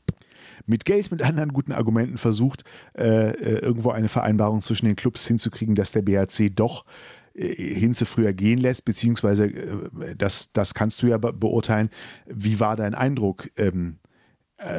mit 0.66 0.86
Geld, 0.86 1.12
mit 1.12 1.22
anderen 1.22 1.54
guten 1.54 1.72
Argumenten 1.72 2.18
versucht, 2.18 2.64
äh, 2.98 3.30
äh 3.30 3.60
irgendwo 3.60 3.92
eine 3.92 4.10
Vereinbarung 4.10 4.62
zwischen 4.62 4.86
den 4.86 4.96
Clubs 4.96 5.26
hinzukriegen, 5.28 5.76
dass 5.76 5.92
der 5.92 6.02
BHC 6.02 6.50
doch 6.50 6.86
äh, 7.34 7.54
Hinze 7.54 8.06
früher 8.06 8.34
gehen 8.34 8.60
lässt, 8.60 8.86
beziehungsweise 8.86 9.46
äh, 9.46 10.16
das, 10.18 10.52
das 10.54 10.74
kannst 10.74 11.02
du 11.02 11.08
ja 11.08 11.18
be 11.18 11.34
beurteilen. 11.34 11.90
Wie 12.26 12.60
war 12.60 12.76
dein 12.76 12.96
Eindruck? 12.96 13.50
Ähm, 13.58 13.98
äh, 14.06 14.07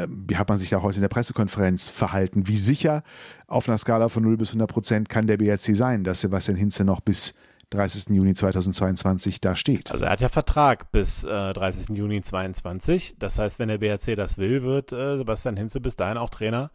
wie 0.08 0.36
hat 0.36 0.48
man 0.48 0.58
sich 0.58 0.70
da 0.70 0.82
heute 0.82 0.96
in 0.96 1.02
der 1.02 1.08
Pressekonferenz 1.08 1.88
verhalten? 1.88 2.48
Wie 2.48 2.56
sicher 2.56 3.02
auf 3.46 3.68
einer 3.68 3.78
Skala 3.78 4.08
von 4.08 4.24
0 4.24 4.36
bis 4.36 4.50
100 4.50 4.68
Prozent 4.68 5.08
kann 5.08 5.26
der 5.26 5.36
BRC 5.36 5.76
sein, 5.76 6.04
dass 6.04 6.20
Sebastian 6.20 6.56
Hinze 6.56 6.84
noch 6.84 7.00
bis 7.00 7.32
30. 7.70 8.14
Juni 8.14 8.34
2022 8.34 9.40
da 9.40 9.54
steht? 9.54 9.90
Also 9.90 10.04
er 10.06 10.12
hat 10.12 10.20
ja 10.20 10.28
Vertrag 10.28 10.90
bis 10.90 11.24
äh, 11.24 11.52
30. 11.52 11.96
Juni 11.96 12.22
2022. 12.22 13.16
Das 13.18 13.38
heißt, 13.38 13.58
wenn 13.58 13.68
der 13.68 13.78
BRC 13.78 14.16
das 14.16 14.38
will, 14.38 14.62
wird 14.62 14.92
äh, 14.92 15.16
Sebastian 15.16 15.56
Hinze 15.56 15.80
bis 15.80 15.94
dahin 15.96 16.16
auch 16.16 16.30
Trainer 16.30 16.70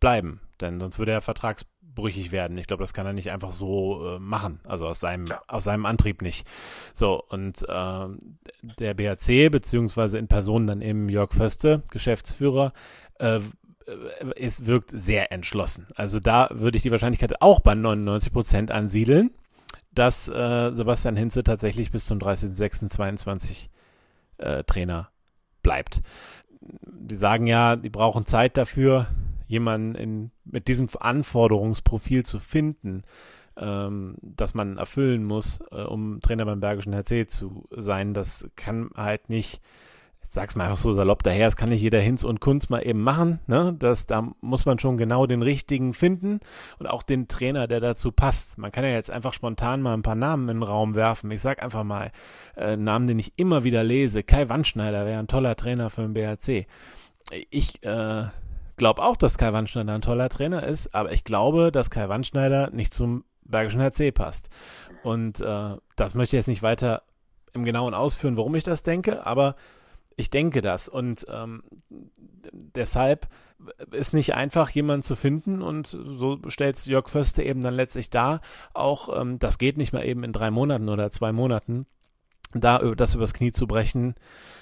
bleiben. 0.00 0.40
Denn 0.60 0.80
sonst 0.80 0.98
würde 0.98 1.12
er 1.12 1.20
vertragsbrüchig 1.98 2.32
werden. 2.32 2.56
Ich 2.58 2.66
glaube, 2.66 2.82
das 2.82 2.94
kann 2.94 3.06
er 3.06 3.12
nicht 3.12 3.30
einfach 3.30 3.52
so 3.52 4.16
äh, 4.16 4.18
machen. 4.18 4.60
Also 4.64 4.86
aus 4.86 5.00
seinem, 5.00 5.26
ja. 5.26 5.42
aus 5.46 5.64
seinem 5.64 5.86
Antrieb 5.86 6.22
nicht. 6.22 6.46
So, 6.94 7.22
und 7.28 7.62
äh, 7.68 8.06
der 8.78 8.94
BRC, 8.94 9.50
beziehungsweise 9.50 10.18
in 10.18 10.28
Person 10.28 10.66
dann 10.66 10.80
eben 10.80 11.08
Jörg 11.08 11.32
Föste, 11.32 11.82
Geschäftsführer, 11.90 12.72
äh, 13.18 13.40
es 14.36 14.66
wirkt 14.66 14.90
sehr 14.92 15.32
entschlossen. 15.32 15.86
Also 15.94 16.20
da 16.20 16.48
würde 16.52 16.76
ich 16.76 16.82
die 16.82 16.90
Wahrscheinlichkeit 16.90 17.40
auch 17.40 17.60
bei 17.60 17.74
99 17.74 18.32
Prozent 18.32 18.70
ansiedeln, 18.70 19.30
dass 19.92 20.28
äh, 20.28 20.72
Sebastian 20.72 21.16
Hinze 21.16 21.42
tatsächlich 21.42 21.90
bis 21.90 22.04
zum 22.04 22.18
30.06.22 22.18 23.68
äh, 24.38 24.62
Trainer 24.64 25.08
bleibt. 25.62 26.02
Die 26.60 27.16
sagen 27.16 27.46
ja, 27.46 27.76
die 27.76 27.88
brauchen 27.88 28.26
Zeit 28.26 28.58
dafür, 28.58 29.06
jemanden 29.48 29.94
in, 29.96 30.30
mit 30.44 30.68
diesem 30.68 30.88
Anforderungsprofil 30.98 32.24
zu 32.24 32.38
finden, 32.38 33.02
ähm, 33.56 34.14
das 34.22 34.54
man 34.54 34.78
erfüllen 34.78 35.24
muss, 35.24 35.58
äh, 35.72 35.82
um 35.82 36.20
Trainer 36.20 36.44
beim 36.44 36.60
Bergischen 36.60 36.94
HC 36.94 37.26
zu 37.26 37.66
sein. 37.70 38.14
Das 38.14 38.48
kann 38.54 38.90
halt 38.94 39.28
nicht 39.28 39.60
ich 40.28 40.34
sag's 40.34 40.56
mal 40.56 40.64
einfach 40.64 40.76
so 40.76 40.92
salopp 40.92 41.22
daher, 41.22 41.46
das 41.46 41.56
kann 41.56 41.70
nicht 41.70 41.80
jeder 41.80 42.00
Hinz 42.00 42.22
und 42.22 42.40
Kunz 42.40 42.68
mal 42.68 42.86
eben 42.86 43.02
machen. 43.02 43.40
Ne? 43.46 43.74
Das, 43.78 44.06
da 44.06 44.30
muss 44.42 44.66
man 44.66 44.78
schon 44.78 44.98
genau 44.98 45.26
den 45.26 45.40
richtigen 45.40 45.94
finden 45.94 46.40
und 46.78 46.86
auch 46.86 47.02
den 47.02 47.28
Trainer, 47.28 47.66
der 47.66 47.80
dazu 47.80 48.12
passt. 48.12 48.58
Man 48.58 48.70
kann 48.70 48.84
ja 48.84 48.90
jetzt 48.90 49.10
einfach 49.10 49.32
spontan 49.32 49.80
mal 49.80 49.94
ein 49.94 50.02
paar 50.02 50.14
Namen 50.14 50.48
in 50.50 50.56
den 50.58 50.62
Raum 50.64 50.94
werfen. 50.94 51.30
Ich 51.30 51.40
sag 51.40 51.62
einfach 51.62 51.82
mal 51.82 52.12
äh, 52.56 52.76
Namen, 52.76 53.06
den 53.06 53.18
ich 53.18 53.38
immer 53.38 53.64
wieder 53.64 53.82
lese. 53.82 54.22
Kai 54.22 54.50
Wandschneider 54.50 55.06
wäre 55.06 55.18
ein 55.18 55.28
toller 55.28 55.56
Trainer 55.56 55.88
für 55.88 56.02
den 56.02 56.12
BRC. 56.12 56.66
Ich 57.48 57.82
äh, 57.84 58.24
glaube 58.78 59.02
auch, 59.02 59.16
dass 59.16 59.38
Kai 59.38 59.52
Wandschneider 59.52 59.94
ein 59.94 60.02
toller 60.02 60.28
Trainer 60.28 60.66
ist, 60.66 60.94
aber 60.94 61.12
ich 61.12 61.24
glaube, 61.24 61.70
dass 61.72 61.90
Kai 61.90 62.08
Wandschneider 62.08 62.70
nicht 62.70 62.92
zum 62.92 63.24
Bergischen 63.42 63.80
HC 63.80 64.12
passt. 64.12 64.48
Und 65.02 65.40
äh, 65.40 65.76
das 65.96 66.14
möchte 66.14 66.36
ich 66.36 66.40
jetzt 66.40 66.48
nicht 66.48 66.62
weiter 66.62 67.02
im 67.52 67.64
Genauen 67.64 67.94
ausführen, 67.94 68.36
warum 68.36 68.54
ich 68.54 68.64
das 68.64 68.82
denke, 68.82 69.26
aber 69.26 69.56
ich 70.16 70.30
denke 70.30 70.60
das 70.60 70.88
und 70.88 71.26
ähm, 71.30 71.62
deshalb 72.52 73.28
ist 73.92 74.14
nicht 74.14 74.34
einfach, 74.34 74.70
jemanden 74.70 75.02
zu 75.02 75.16
finden 75.16 75.62
und 75.62 75.86
so 75.86 76.38
stellt 76.48 76.76
es 76.76 76.86
Jörg 76.86 77.08
Förste 77.08 77.42
eben 77.44 77.62
dann 77.62 77.74
letztlich 77.74 78.10
dar. 78.10 78.40
Auch 78.74 79.20
ähm, 79.20 79.38
das 79.38 79.58
geht 79.58 79.76
nicht 79.76 79.92
mal 79.92 80.04
eben 80.04 80.24
in 80.24 80.32
drei 80.32 80.50
Monaten 80.50 80.88
oder 80.88 81.10
zwei 81.10 81.32
Monaten 81.32 81.86
da 82.54 82.78
das 82.78 83.14
übers 83.14 83.34
Knie 83.34 83.52
zu 83.52 83.66
brechen 83.66 84.14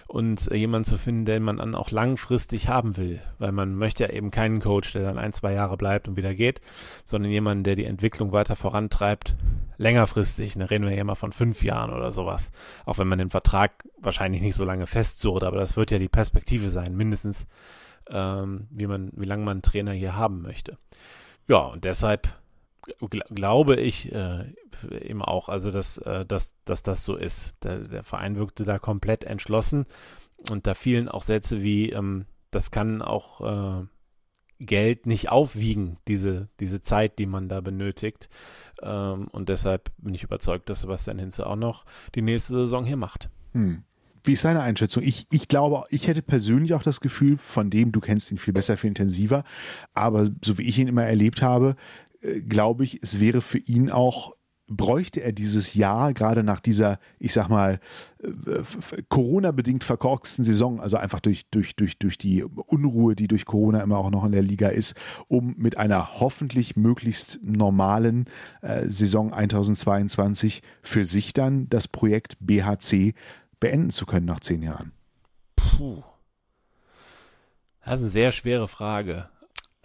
und 0.09 0.51
jemanden 0.53 0.89
zu 0.89 0.99
finden, 0.99 1.25
den 1.25 1.43
man 1.43 1.57
dann 1.57 1.75
auch 1.75 1.91
langfristig 1.91 2.69
haben 2.69 2.97
will, 2.97 3.21
weil 3.39 3.53
man 3.53 3.75
möchte 3.75 4.05
ja 4.05 4.11
eben 4.11 4.31
keinen 4.31 4.61
Coach, 4.61 4.93
der 4.93 5.03
dann 5.03 5.19
ein, 5.19 5.33
zwei 5.33 5.53
Jahre 5.53 5.77
bleibt 5.77 6.07
und 6.07 6.17
wieder 6.17 6.35
geht, 6.35 6.61
sondern 7.05 7.31
jemanden, 7.31 7.65
der 7.65 7.75
die 7.75 7.85
Entwicklung 7.85 8.33
weiter 8.33 8.55
vorantreibt, 8.55 9.37
längerfristig, 9.79 10.55
da 10.55 10.67
reden 10.67 10.87
wir 10.87 10.95
ja 10.95 11.05
mal 11.05 11.17
von 11.17 11.33
fünf 11.33 11.63
Jahren 11.63 11.93
oder 11.93 12.13
sowas, 12.13 12.53
auch 12.85 12.99
wenn 12.99 13.09
man 13.09 13.19
den 13.19 13.31
Vertrag 13.31 13.85
wahrscheinlich 13.99 14.43
nicht 14.43 14.55
so 14.55 14.65
lange 14.65 14.87
festzurrt, 14.87 15.43
aber 15.43 15.59
das 15.59 15.77
wird 15.77 15.91
ja 15.91 15.99
die 15.99 16.09
Perspektive 16.09 16.71
sein, 16.71 16.97
mindestens, 16.97 17.47
ähm, 18.09 18.69
wie 18.71 18.87
man, 18.87 19.11
wie 19.17 19.27
lange 19.27 19.45
man 19.45 19.57
einen 19.57 19.63
Trainer 19.63 19.93
hier 19.93 20.15
haben 20.15 20.41
möchte. 20.43 20.79
Ja, 21.49 21.59
und 21.59 21.85
deshalb 21.85 22.29
glaube 23.01 23.77
ich 23.77 24.13
äh, 24.13 24.45
eben 24.91 25.23
auch, 25.23 25.49
also 25.49 25.71
dass, 25.71 25.99
äh, 25.99 26.25
dass, 26.27 26.57
dass 26.65 26.83
das 26.83 27.05
so 27.05 27.17
ist. 27.17 27.57
Der, 27.63 27.79
der, 27.81 28.03
Verein 28.03 28.37
wirkte 28.37 28.65
da 28.65 28.79
komplett 28.79 29.25
entschlossen 29.25 29.87
und 30.51 30.67
da 30.67 30.75
fielen 30.75 31.09
auch 31.09 31.23
Sätze 31.23 31.63
wie, 31.63 31.91
ähm, 31.91 32.27
das 32.51 32.71
kann 32.71 33.03
auch 33.03 33.81
äh, 33.81 33.87
Geld 34.59 35.07
nicht 35.07 35.31
aufwiegen, 35.31 35.99
diese, 36.09 36.49
diese 36.61 36.81
Zeit, 36.81 37.19
die 37.19 37.27
man 37.27 37.49
da 37.49 37.61
benötigt. 37.61 38.29
Ähm, 38.83 39.29
und 39.29 39.49
deshalb 39.49 39.91
bin 39.99 40.15
ich 40.15 40.23
überzeugt, 40.23 40.71
dass 40.71 40.83
Sebastian 40.83 41.19
Hinze 41.19 41.47
auch 41.47 41.57
noch 41.57 41.85
die 42.15 42.23
nächste 42.23 42.55
Saison 42.55 42.85
hier 42.85 42.97
macht. 42.97 43.31
Hm. 43.53 43.83
Wie 44.27 44.33
ist 44.33 44.45
deine 44.45 44.61
Einschätzung? 44.61 45.05
Ich, 45.05 45.27
ich 45.31 45.47
glaube, 45.47 45.85
ich 45.91 46.09
hätte 46.09 46.21
persönlich 46.21 46.75
auch 46.75 46.83
das 46.83 47.01
Gefühl, 47.01 47.37
von 47.37 47.71
dem, 47.71 47.93
du 47.93 48.01
kennst 48.01 48.33
ihn 48.33 48.39
viel 48.39 48.53
besser, 48.53 48.77
viel 48.77 48.89
intensiver, 48.89 49.45
aber 49.95 50.29
so 50.45 50.59
wie 50.59 50.65
ich 50.65 50.79
ihn 50.79 50.89
immer 50.89 51.05
erlebt 51.05 51.43
habe, 51.43 51.77
glaube 52.41 52.85
ich, 52.85 53.03
es 53.03 53.21
wäre 53.21 53.41
für 53.41 53.59
ihn 53.59 53.91
auch 53.91 54.37
bräuchte 54.69 55.21
er 55.21 55.33
dieses 55.33 55.75
Jahr, 55.75 56.13
gerade 56.13 56.43
nach 56.43 56.61
dieser, 56.61 56.99
ich 57.19 57.33
sag 57.33 57.49
mal, 57.49 57.79
äh, 58.23 58.63
Corona-bedingt 59.09 59.85
verkorksten 59.85 60.45
Saison, 60.45 60.81
also 60.81 60.97
einfach 60.97 61.21
durch, 61.21 61.49
durch, 61.51 61.77
durch, 61.77 61.99
durch 61.99 62.19
die 62.19 62.43
Unruhe, 62.43 63.15
die 63.15 63.29
durch 63.29 63.45
Corona 63.45 63.81
immer 63.81 63.99
auch 63.99 64.11
noch 64.11 64.25
in 64.25 64.33
der 64.33 64.43
Liga 64.43 64.69
ist, 64.69 64.95
um 65.29 65.55
mit 65.57 65.79
einer 65.79 66.21
hoffentlich 66.21 66.77
möglichst 66.77 67.39
normalen 67.43 68.27
äh, 68.61 68.89
Saison 68.89 69.33
2022 69.33 70.63
für 70.83 71.05
sich 71.05 71.33
dann 71.33 71.69
das 71.69 71.87
Projekt 71.87 72.37
BHC 72.41 73.15
beenden 73.61 73.91
zu 73.91 74.05
können 74.05 74.27
nach 74.27 74.41
zehn 74.41 74.63
Jahren? 74.63 74.93
Puh. 75.55 76.03
Das 77.85 78.01
ist 78.01 78.03
eine 78.03 78.11
sehr 78.11 78.33
schwere 78.33 78.67
Frage. 78.67 79.29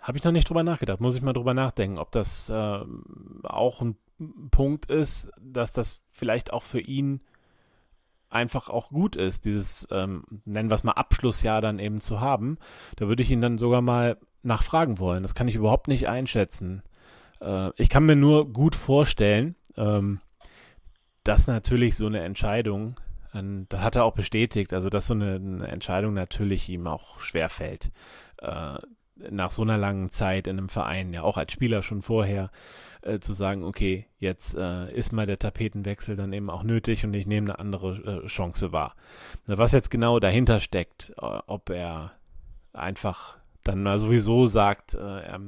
Habe 0.01 0.17
ich 0.17 0.24
noch 0.24 0.31
nicht 0.31 0.50
drüber 0.50 0.63
nachgedacht. 0.63 1.00
Muss 1.00 1.15
ich 1.15 1.22
mal 1.22 1.34
drüber 1.34 1.53
nachdenken, 1.53 2.00
ob 2.00 2.12
das 2.12 2.50
äh, 2.50 2.79
auch 3.43 3.81
ein 3.81 3.96
Punkt 4.50 4.88
ist, 4.88 5.31
dass 5.39 5.74
das 5.74 6.01
vielleicht 6.12 6.53
auch 6.53 6.63
für 6.63 6.79
ihn 6.79 7.22
einfach 8.29 8.70
auch 8.70 8.89
gut 8.89 9.15
ist, 9.15 9.46
dieses, 9.46 9.88
ähm, 9.91 10.24
nennen 10.46 10.70
wir 10.70 10.75
es 10.75 10.84
mal 10.84 10.93
Abschlussjahr 10.93 11.62
dann 11.62 11.79
eben 11.79 12.00
zu 12.00 12.22
haben. 12.22 12.58
Da 12.96 13.08
würde 13.08 13.22
ich 13.22 13.29
ihn 13.29 13.41
dann 13.41 13.58
sogar 13.58 13.81
mal 13.81 14.17
nachfragen 14.41 15.00
wollen. 15.00 15.24
Das 15.24 15.36
kann 15.36 15.48
ich 15.48 15.55
überhaupt 15.55 15.88
nicht 15.88 16.08
einschätzen. 16.08 16.81
Äh, 17.41 17.72
ich 17.75 17.89
kann 17.89 18.05
mir 18.05 18.15
nur 18.15 18.51
gut 18.51 18.75
vorstellen, 18.75 19.55
ähm, 19.77 20.22
dass 21.24 21.48
natürlich 21.48 21.96
so 21.96 22.08
eine 22.08 22.22
Entscheidung, 22.22 22.96
äh, 23.34 23.43
das 23.70 23.81
hat 23.81 23.96
er 23.98 24.05
auch 24.05 24.13
bestätigt, 24.13 24.74
also 24.74 24.89
dass 24.89 25.08
so 25.08 25.13
eine, 25.13 25.36
eine 25.36 25.67
Entscheidung 25.67 26.13
natürlich 26.13 26.70
ihm 26.70 26.88
auch 26.88 27.20
schwerfällt. 27.20 27.91
Äh, 28.38 28.79
nach 29.30 29.51
so 29.51 29.62
einer 29.62 29.78
langen 29.78 30.10
Zeit 30.10 30.48
in 30.48 30.58
einem 30.58 30.70
Verein, 30.70 31.13
ja 31.13 31.24
auch 31.24 31.38
als 31.38 31.51
Spieler 31.51 31.84
schon 31.84 32.01
vorher, 32.01 32.51
äh, 33.01 33.20
zu 33.20 33.34
sagen, 33.34 33.63
okay, 33.63 34.08
jetzt 34.20 34.56
äh, 34.56 34.92
ist 34.94 35.12
mal 35.12 35.25
der 35.25 35.40
Tapetenwechsel 35.40 36.16
dann 36.16 36.34
eben 36.34 36.50
auch 36.50 36.63
nötig 36.63 37.06
und 37.06 37.13
ich 37.13 37.28
nehme 37.28 37.51
eine 37.51 37.60
andere 37.60 38.24
äh, 38.24 38.28
Chance 38.28 38.72
wahr. 38.72 38.96
Was 39.48 39.72
jetzt 39.72 39.90
genau 39.90 40.20
dahinter 40.20 40.60
steckt, 40.60 41.13
äh, 41.18 41.40
ob 41.48 41.70
er 41.70 42.13
einfach 42.74 43.38
dann 43.63 43.84
mal 43.84 44.00
sowieso 44.00 44.48
sagt, 44.48 44.94
äh, 44.94 45.00
er, 45.00 45.42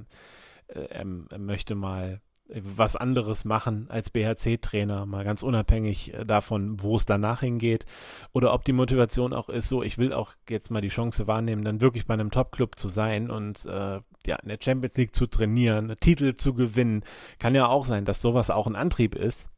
äh, 0.68 0.80
er, 0.80 1.06
er 1.30 1.40
möchte 1.40 1.76
mal 1.76 2.22
was 2.50 2.96
anderes 2.96 3.46
machen 3.46 3.88
als 3.90 4.10
BHC-Trainer, 4.10 5.06
mal 5.06 5.24
ganz 5.24 5.44
unabhängig 5.44 6.14
äh, 6.14 6.26
davon, 6.26 6.82
wo 6.82 6.98
es 6.98 7.06
danach 7.06 7.40
hingeht. 7.40 7.86
Oder 8.34 8.54
ob 8.54 8.66
die 8.66 8.74
Motivation 8.74 9.34
auch 9.34 9.50
ist, 9.50 9.70
so, 9.70 9.82
ich 9.82 9.98
will 9.98 10.14
auch 10.14 10.34
jetzt 10.50 10.70
mal 10.70 10.82
die 10.82 10.90
Chance 10.90 11.28
wahrnehmen, 11.28 11.64
dann 11.64 11.82
wirklich 11.82 12.06
bei 12.06 12.14
einem 12.14 12.32
Top-Club 12.32 12.78
zu 12.78 12.90
sein 12.90 13.32
und 13.32 13.66
äh, 13.66 14.02
ja, 14.26 14.36
in 14.42 14.50
der 14.50 14.60
Champions 14.62 14.98
League 14.98 15.16
zu 15.16 15.26
trainieren, 15.28 15.96
Titel 16.00 16.36
zu 16.36 16.54
gewinnen. 16.54 17.04
Kann 17.40 17.56
ja 17.56 17.68
auch 17.68 17.86
sein, 17.86 18.06
dass 18.06 18.22
sowas 18.22 18.50
auch 18.50 18.68
ein 18.68 18.76
Antrieb 18.76 19.16
ist. 19.16 19.50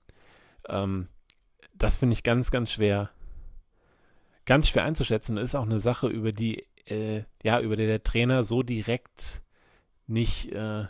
Ähm, 0.67 1.07
das 1.73 1.97
finde 1.97 2.13
ich 2.13 2.23
ganz, 2.23 2.51
ganz 2.51 2.71
schwer, 2.71 3.09
ganz 4.45 4.69
schwer 4.69 4.83
einzuschätzen. 4.83 5.37
Ist 5.37 5.55
auch 5.55 5.65
eine 5.65 5.79
Sache, 5.79 6.07
über 6.07 6.31
die, 6.31 6.65
äh, 6.85 7.23
ja, 7.43 7.59
über 7.59 7.75
die 7.75 7.87
der 7.87 8.03
Trainer 8.03 8.43
so 8.43 8.63
direkt 8.63 9.41
nicht, 10.07 10.51
äh, 10.51 10.85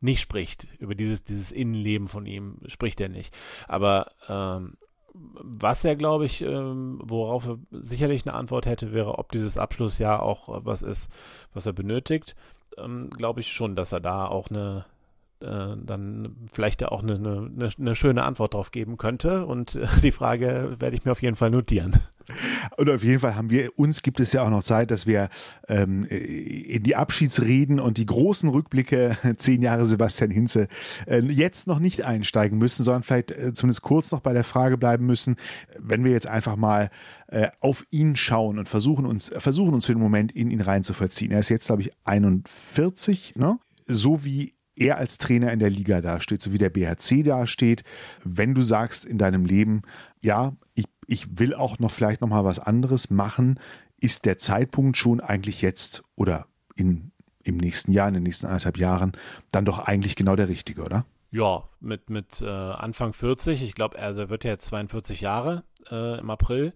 nicht 0.00 0.20
spricht. 0.20 0.66
Über 0.78 0.94
dieses, 0.94 1.24
dieses 1.24 1.52
Innenleben 1.52 2.08
von 2.08 2.26
ihm 2.26 2.56
spricht 2.66 3.00
er 3.00 3.08
nicht. 3.08 3.34
Aber 3.68 4.12
ähm, 4.28 4.76
was 5.12 5.84
er, 5.84 5.96
glaube 5.96 6.26
ich, 6.26 6.42
ähm, 6.42 7.00
worauf 7.02 7.46
er 7.46 7.58
sicherlich 7.70 8.26
eine 8.26 8.34
Antwort 8.34 8.66
hätte, 8.66 8.92
wäre, 8.92 9.18
ob 9.18 9.32
dieses 9.32 9.58
Abschlussjahr 9.58 10.22
auch 10.22 10.64
was 10.64 10.82
ist, 10.82 11.10
was 11.52 11.66
er 11.66 11.72
benötigt. 11.72 12.36
Ähm, 12.78 13.10
glaube 13.10 13.40
ich 13.40 13.52
schon, 13.52 13.76
dass 13.76 13.92
er 13.92 14.00
da 14.00 14.26
auch 14.26 14.48
eine, 14.48 14.84
äh, 15.40 15.76
dann 15.76 16.36
vielleicht 16.52 16.84
auch 16.84 17.02
eine, 17.02 17.14
eine, 17.14 17.70
eine, 17.78 17.94
schöne 17.94 18.22
Antwort 18.22 18.54
drauf 18.54 18.70
geben 18.70 18.96
könnte. 18.96 19.46
Und 19.46 19.74
äh, 19.74 19.86
die 20.02 20.12
Frage 20.12 20.76
werde 20.78 20.96
ich 20.96 21.04
mir 21.04 21.12
auf 21.12 21.22
jeden 21.22 21.36
Fall 21.36 21.50
notieren. 21.50 22.00
Und 22.76 22.88
auf 22.88 23.02
jeden 23.02 23.18
Fall 23.18 23.34
haben 23.34 23.50
wir, 23.50 23.78
uns 23.78 24.02
gibt 24.02 24.20
es 24.20 24.32
ja 24.32 24.42
auch 24.42 24.50
noch 24.50 24.62
Zeit, 24.62 24.90
dass 24.90 25.06
wir 25.06 25.28
ähm, 25.68 26.04
in 26.04 26.82
die 26.82 26.96
Abschiedsreden 26.96 27.80
und 27.80 27.98
die 27.98 28.06
großen 28.06 28.48
Rückblicke, 28.48 29.16
zehn 29.38 29.62
Jahre 29.62 29.86
Sebastian 29.86 30.30
Hinze, 30.30 30.68
äh, 31.06 31.20
jetzt 31.20 31.66
noch 31.66 31.78
nicht 31.78 32.04
einsteigen 32.04 32.58
müssen, 32.58 32.82
sondern 32.82 33.02
vielleicht 33.02 33.30
äh, 33.30 33.52
zumindest 33.54 33.82
kurz 33.82 34.12
noch 34.12 34.20
bei 34.20 34.32
der 34.32 34.44
Frage 34.44 34.78
bleiben 34.78 35.06
müssen, 35.06 35.36
wenn 35.78 36.04
wir 36.04 36.12
jetzt 36.12 36.26
einfach 36.26 36.56
mal 36.56 36.90
äh, 37.28 37.48
auf 37.60 37.86
ihn 37.90 38.16
schauen 38.16 38.58
und 38.58 38.68
versuchen 38.68 39.06
uns, 39.06 39.32
versuchen 39.38 39.74
uns 39.74 39.86
für 39.86 39.94
den 39.94 40.02
Moment 40.02 40.32
in 40.32 40.50
ihn 40.50 40.60
rein 40.60 40.82
zu 40.82 40.94
verziehen. 40.94 41.30
Er 41.30 41.40
ist 41.40 41.48
jetzt, 41.48 41.66
glaube 41.66 41.82
ich, 41.82 41.92
41, 42.04 43.36
ne? 43.36 43.58
So 43.86 44.24
wie 44.24 44.54
er 44.80 44.98
als 44.98 45.18
Trainer 45.18 45.52
in 45.52 45.58
der 45.58 45.70
Liga 45.70 46.00
dasteht, 46.00 46.42
so 46.42 46.52
wie 46.52 46.58
der 46.58 46.70
BHC 46.70 47.22
dasteht, 47.22 47.84
wenn 48.24 48.54
du 48.54 48.62
sagst 48.62 49.04
in 49.04 49.18
deinem 49.18 49.44
Leben, 49.44 49.82
ja, 50.20 50.56
ich, 50.74 50.86
ich 51.10 51.38
will 51.38 51.54
auch 51.54 51.78
noch 51.78 51.90
vielleicht 51.90 52.20
noch 52.20 52.28
mal 52.28 52.44
was 52.44 52.60
anderes 52.60 53.10
machen, 53.10 53.58
ist 54.00 54.24
der 54.24 54.38
Zeitpunkt 54.38 54.96
schon 54.96 55.20
eigentlich 55.20 55.60
jetzt 55.60 56.04
oder 56.14 56.46
in, 56.76 57.10
im 57.42 57.56
nächsten 57.56 57.92
Jahr, 57.92 58.08
in 58.08 58.14
den 58.14 58.22
nächsten 58.22 58.46
anderthalb 58.46 58.78
Jahren, 58.78 59.12
dann 59.50 59.64
doch 59.64 59.80
eigentlich 59.80 60.14
genau 60.14 60.36
der 60.36 60.48
richtige, 60.48 60.82
oder? 60.82 61.04
Ja, 61.32 61.64
mit, 61.80 62.10
mit 62.10 62.42
äh, 62.42 62.46
Anfang 62.46 63.12
40, 63.12 63.62
ich 63.62 63.74
glaube, 63.74 63.98
er 63.98 64.30
wird 64.30 64.44
ja 64.44 64.50
jetzt 64.50 64.66
42 64.66 65.20
Jahre 65.20 65.64
äh, 65.90 66.18
im 66.18 66.30
April 66.30 66.72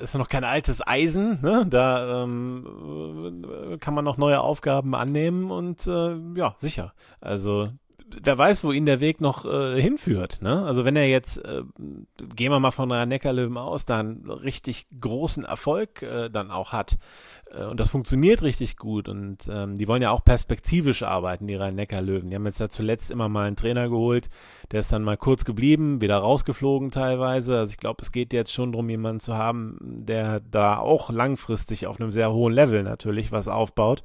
ist 0.00 0.14
noch 0.14 0.28
kein 0.28 0.44
altes 0.44 0.86
Eisen, 0.86 1.40
ne? 1.42 1.66
da 1.68 2.22
ähm, 2.24 3.78
kann 3.80 3.94
man 3.94 4.04
noch 4.04 4.16
neue 4.16 4.40
Aufgaben 4.40 4.94
annehmen 4.94 5.50
und 5.50 5.86
äh, 5.86 6.16
ja, 6.34 6.54
sicher. 6.56 6.94
Also 7.20 7.70
wer 8.22 8.38
weiß, 8.38 8.64
wo 8.64 8.72
ihn 8.72 8.86
der 8.86 9.00
Weg 9.00 9.20
noch 9.20 9.44
äh, 9.44 9.80
hinführt. 9.80 10.42
Ne? 10.42 10.64
Also 10.64 10.84
wenn 10.84 10.96
er 10.96 11.08
jetzt, 11.08 11.38
äh, 11.38 11.62
gehen 12.34 12.52
wir 12.52 12.60
mal 12.60 12.70
von 12.70 12.90
rhein 12.90 13.08
Neckarlöwen 13.08 13.56
aus, 13.56 13.86
dann 13.86 14.28
richtig 14.30 14.86
großen 15.00 15.44
Erfolg 15.44 16.02
äh, 16.02 16.30
dann 16.30 16.50
auch 16.50 16.72
hat 16.72 16.98
äh, 17.52 17.64
und 17.64 17.80
das 17.80 17.90
funktioniert 17.90 18.42
richtig 18.42 18.76
gut 18.76 19.08
und 19.08 19.48
ähm, 19.48 19.76
die 19.76 19.88
wollen 19.88 20.02
ja 20.02 20.10
auch 20.10 20.24
perspektivisch 20.24 21.02
arbeiten, 21.02 21.46
die 21.46 21.54
Rhein-Neckar-Löwen. 21.54 22.30
Die 22.30 22.36
haben 22.36 22.46
jetzt 22.46 22.60
ja 22.60 22.68
zuletzt 22.68 23.10
immer 23.10 23.28
mal 23.28 23.46
einen 23.46 23.56
Trainer 23.56 23.88
geholt, 23.88 24.28
der 24.70 24.80
ist 24.80 24.92
dann 24.92 25.04
mal 25.04 25.16
kurz 25.16 25.44
geblieben, 25.44 26.00
wieder 26.00 26.18
rausgeflogen 26.18 26.90
teilweise. 26.90 27.58
Also 27.58 27.72
ich 27.72 27.78
glaube, 27.78 28.02
es 28.02 28.12
geht 28.12 28.32
jetzt 28.32 28.52
schon 28.52 28.72
darum, 28.72 28.88
jemanden 28.88 29.20
zu 29.20 29.36
haben, 29.36 29.78
der 29.80 30.40
da 30.40 30.78
auch 30.78 31.10
langfristig 31.10 31.86
auf 31.86 32.00
einem 32.00 32.12
sehr 32.12 32.32
hohen 32.32 32.52
Level 32.52 32.82
natürlich 32.82 33.32
was 33.32 33.48
aufbaut 33.48 34.02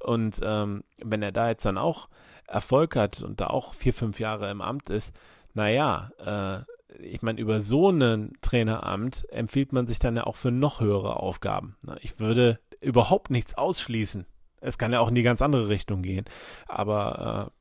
und 0.00 0.40
ähm, 0.42 0.82
wenn 1.04 1.22
er 1.22 1.32
da 1.32 1.48
jetzt 1.48 1.64
dann 1.64 1.78
auch 1.78 2.08
Erfolg 2.48 2.96
hat 2.96 3.22
und 3.22 3.40
da 3.40 3.48
auch 3.48 3.74
vier, 3.74 3.92
fünf 3.92 4.18
Jahre 4.18 4.50
im 4.50 4.60
Amt 4.60 4.90
ist, 4.90 5.14
naja, 5.54 6.10
äh, 6.18 6.64
ich 7.00 7.22
meine, 7.22 7.40
über 7.40 7.60
so 7.60 7.90
ein 7.90 8.32
Traineramt 8.40 9.26
empfiehlt 9.30 9.72
man 9.72 9.86
sich 9.86 9.98
dann 9.98 10.16
ja 10.16 10.24
auch 10.24 10.36
für 10.36 10.50
noch 10.50 10.80
höhere 10.80 11.18
Aufgaben. 11.18 11.76
Ich 12.00 12.18
würde 12.18 12.58
überhaupt 12.80 13.30
nichts 13.30 13.54
ausschließen. 13.54 14.26
Es 14.60 14.78
kann 14.78 14.92
ja 14.92 15.00
auch 15.00 15.08
in 15.08 15.14
die 15.14 15.22
ganz 15.22 15.42
andere 15.42 15.68
Richtung 15.68 16.02
gehen. 16.02 16.24
Aber 16.66 17.52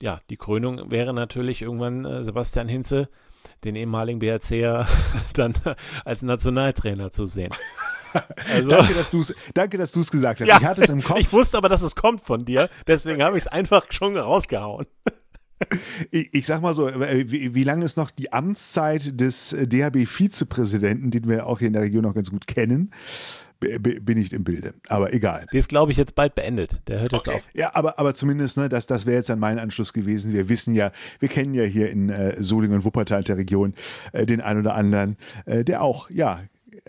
äh, 0.00 0.04
ja, 0.04 0.18
die 0.30 0.36
Krönung 0.36 0.90
wäre 0.90 1.12
natürlich 1.12 1.62
irgendwann 1.62 2.04
äh, 2.04 2.24
Sebastian 2.24 2.68
Hinze, 2.68 3.08
den 3.64 3.76
ehemaligen 3.76 4.18
BRCer, 4.18 4.86
dann 5.34 5.54
als 6.04 6.22
Nationaltrainer 6.22 7.10
zu 7.10 7.26
sehen. 7.26 7.52
Also, 8.52 8.68
danke, 8.70 8.94
dass 8.94 9.10
du 9.10 9.20
es 9.20 9.34
danke, 9.54 9.78
dass 9.78 9.92
gesagt 9.92 10.40
hast. 10.40 10.46
Ja, 10.46 10.58
ich 10.58 10.64
hatte 10.64 10.82
es 10.82 10.90
im 10.90 11.02
Kopf. 11.02 11.18
Ich 11.18 11.32
wusste 11.32 11.58
aber, 11.58 11.68
dass 11.68 11.82
es 11.82 11.96
kommt 11.96 12.24
von 12.24 12.44
dir. 12.44 12.68
Deswegen 12.86 13.22
habe 13.22 13.36
ich 13.36 13.44
es 13.44 13.48
einfach 13.48 13.90
schon 13.90 14.16
rausgehauen. 14.16 14.86
Ich, 16.10 16.34
ich, 16.34 16.46
sag 16.46 16.60
mal 16.60 16.74
so, 16.74 16.86
äh, 16.86 17.30
wie, 17.30 17.54
wie 17.54 17.64
lange 17.64 17.84
ist 17.84 17.96
noch 17.96 18.10
die 18.10 18.30
Amtszeit 18.30 19.18
des 19.18 19.54
äh, 19.54 19.66
DHB-Vizepräsidenten, 19.66 21.10
den 21.10 21.28
wir 21.28 21.46
auch 21.46 21.60
hier 21.60 21.68
in 21.68 21.72
der 21.72 21.82
Region 21.82 22.02
noch 22.02 22.14
ganz 22.14 22.30
gut 22.30 22.46
kennen? 22.46 22.92
bin 23.58 24.18
ich 24.18 24.32
im 24.32 24.44
Bilde. 24.44 24.74
Aber 24.88 25.12
egal. 25.14 25.46
Die 25.52 25.58
ist, 25.58 25.68
glaube 25.68 25.92
ich, 25.92 25.98
jetzt 25.98 26.14
bald 26.14 26.34
beendet. 26.34 26.80
Der 26.88 27.00
hört 27.00 27.14
okay. 27.14 27.30
jetzt 27.30 27.36
auf. 27.36 27.50
Ja, 27.54 27.74
aber, 27.74 27.98
aber 27.98 28.14
zumindest, 28.14 28.58
ne, 28.58 28.68
das, 28.68 28.86
das 28.86 29.06
wäre 29.06 29.16
jetzt 29.16 29.28
dann 29.28 29.38
mein 29.38 29.58
Anschluss 29.58 29.92
gewesen. 29.92 30.32
Wir 30.32 30.48
wissen 30.48 30.74
ja, 30.74 30.92
wir 31.20 31.28
kennen 31.28 31.54
ja 31.54 31.64
hier 31.64 31.90
in 31.90 32.10
äh, 32.10 32.42
Solingen 32.42 32.76
und 32.76 32.84
Wuppertal 32.84 33.24
der 33.24 33.38
Region 33.38 33.74
äh, 34.12 34.26
den 34.26 34.40
einen 34.40 34.60
oder 34.60 34.74
anderen, 34.74 35.16
äh, 35.46 35.64
der 35.64 35.82
auch, 35.82 36.10
ja, 36.10 36.40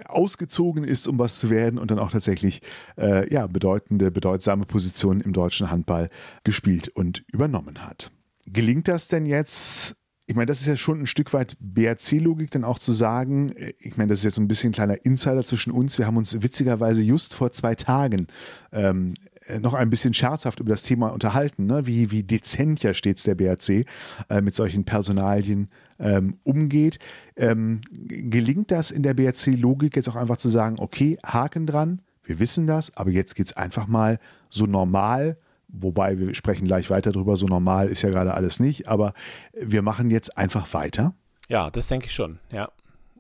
ausgezogen 0.06 0.84
ist, 0.84 1.08
um 1.08 1.20
was 1.20 1.40
zu 1.40 1.50
werden 1.50 1.80
und 1.80 1.92
dann 1.92 2.00
auch 2.00 2.12
tatsächlich 2.12 2.62
äh, 2.98 3.32
ja, 3.34 3.48
bedeutende, 3.48 4.12
bedeutsame 4.12 4.66
Positionen 4.66 5.22
im 5.22 5.34
deutschen 5.34 5.72
Handball 5.72 6.10
gespielt 6.44 6.90
und 6.90 7.24
übernommen 7.32 7.86
hat. 7.86 8.12
Gelingt 8.46 8.88
das 8.88 9.08
denn 9.08 9.26
jetzt 9.26 9.96
ich 10.30 10.36
meine, 10.36 10.48
das 10.48 10.60
ist 10.60 10.68
ja 10.68 10.76
schon 10.76 11.00
ein 11.00 11.08
Stück 11.08 11.32
weit 11.32 11.56
BRC-Logik, 11.62 12.52
dann 12.52 12.66
auch 12.66 12.80
zu 12.80 12.92
sagen, 12.92 13.54
ich 13.80 13.96
meine, 13.96 14.10
das 14.10 14.20
ist 14.20 14.26
jetzt 14.26 14.38
ein 14.38 14.50
bisschen 14.50 14.72
ein 14.72 14.74
kleiner 14.74 15.06
Insider 15.06 15.42
zwischen 15.46 15.72
uns. 15.72 15.98
Wir 15.98 16.06
haben 16.06 16.18
uns 16.18 16.42
witzigerweise 16.44 17.02
just 17.02 17.34
vor 17.34 17.54
zwei 17.54 17.76
Tagen 17.76 18.28
ähm, 18.74 19.14
noch 19.62 19.74
ein 19.74 19.90
bisschen 19.90 20.14
scherzhaft 20.14 20.60
über 20.60 20.72
das 20.72 20.84
Thema 20.84 21.10
unterhalten, 21.10 21.66
ne? 21.66 21.88
wie, 21.88 22.12
wie 22.12 22.24
dezent 22.24 22.84
ja 22.84 22.94
stets 22.94 23.24
der 23.24 23.36
BRC 23.36 23.86
äh, 24.30 24.42
mit 24.42 24.54
solchen 24.54 24.84
Personalien 24.84 25.70
ähm, 26.00 26.38
umgeht. 26.44 27.00
Ähm, 27.36 27.82
gelingt 27.92 28.72
das 28.72 28.92
in 28.92 29.04
der 29.04 29.14
BRC-Logik 29.14 29.96
jetzt 29.96 30.10
auch 30.10 30.16
einfach 30.16 30.38
zu 30.38 30.50
sagen, 30.50 30.78
okay, 30.80 31.18
Haken 31.26 31.66
dran, 31.66 32.02
wir 32.24 32.40
wissen 32.40 32.68
das, 32.68 32.96
aber 32.98 33.12
jetzt 33.12 33.36
geht 33.36 33.48
es 33.48 33.58
einfach 33.58 33.88
mal 33.88 34.20
so 34.50 34.66
normal 34.66 35.38
Wobei 35.70 36.18
wir 36.18 36.34
sprechen 36.34 36.66
gleich 36.66 36.90
weiter 36.90 37.12
drüber, 37.12 37.36
so 37.36 37.46
normal 37.46 37.90
ist 37.90 38.02
ja 38.02 38.10
gerade 38.10 38.34
alles 38.34 38.60
nicht, 38.60 38.88
aber 38.88 39.14
wir 39.54 39.82
machen 39.82 40.10
jetzt 40.10 40.38
einfach 40.38 40.74
weiter. 40.74 41.14
Ja, 41.50 41.70
das 41.70 41.88
denke 41.88 42.08
ich 42.08 42.14
schon, 42.14 42.40
ja. 42.52 42.70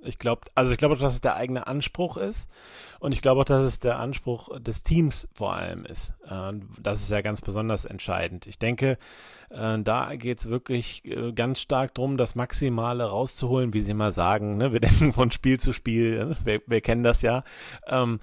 Ich 0.04 0.18
glaube, 0.18 0.42
also 0.56 0.72
ich 0.72 0.78
glaube, 0.78 0.96
dass 0.96 1.16
es 1.16 1.22
der 1.22 1.36
eigene 1.36 1.68
Anspruch 1.68 2.18
ist 2.18 2.50
und 3.00 3.12
ich 3.12 3.22
glaube 3.22 3.42
auch, 3.42 3.46
dass 3.46 3.64
es 3.64 3.80
der 3.80 4.00
Anspruch 4.00 4.50
des 4.60 4.84
Teams 4.84 5.28
vor 5.34 5.54
allem 5.54 5.86
ist. 5.86 6.14
Äh, 6.26 6.54
das 6.80 7.02
ist 7.02 7.12
ja 7.12 7.22
ganz 7.22 7.42
besonders 7.42 7.86
entscheidend. 7.86 8.48
Ich 8.48 8.60
denke, 8.60 8.98
äh, 9.50 9.80
da 9.80 10.16
geht 10.16 10.40
es 10.40 10.50
wirklich 10.50 11.04
äh, 11.06 11.32
ganz 11.34 11.60
stark 11.62 11.94
darum, 11.96 12.18
das 12.18 12.36
Maximale 12.36 13.06
rauszuholen, 13.06 13.74
wie 13.74 13.82
Sie 13.82 13.94
mal 13.94 14.12
sagen. 14.12 14.58
Ne? 14.58 14.74
Wir 14.74 14.80
denken 14.82 15.14
von 15.14 15.32
Spiel 15.32 15.60
zu 15.60 15.74
Spiel, 15.74 16.36
wir, 16.44 16.62
wir 16.66 16.82
kennen 16.82 17.04
das 17.04 17.22
ja. 17.22 17.44
Ähm, 17.88 18.20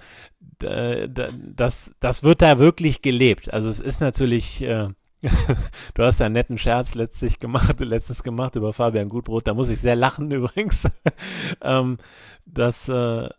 das, 0.59 1.91
das 1.99 2.23
wird 2.23 2.41
da 2.41 2.59
wirklich 2.59 3.01
gelebt. 3.01 3.51
Also 3.51 3.67
es 3.67 3.79
ist 3.79 3.99
natürlich 3.99 4.63
du 5.93 6.03
hast 6.03 6.19
ja 6.19 6.27
einen 6.27 6.33
netten 6.33 6.57
Scherz 6.57 6.95
letztlich 6.95 7.39
gemacht, 7.39 7.79
letztens 7.79 8.23
gemacht 8.23 8.55
über 8.55 8.73
Fabian 8.73 9.09
Gutbrot. 9.09 9.47
Da 9.47 9.53
muss 9.53 9.69
ich 9.69 9.79
sehr 9.79 9.95
lachen 9.95 10.31
übrigens. 10.31 10.87
ähm, 11.61 11.97
das, 12.45 12.89
äh, 12.89 13.29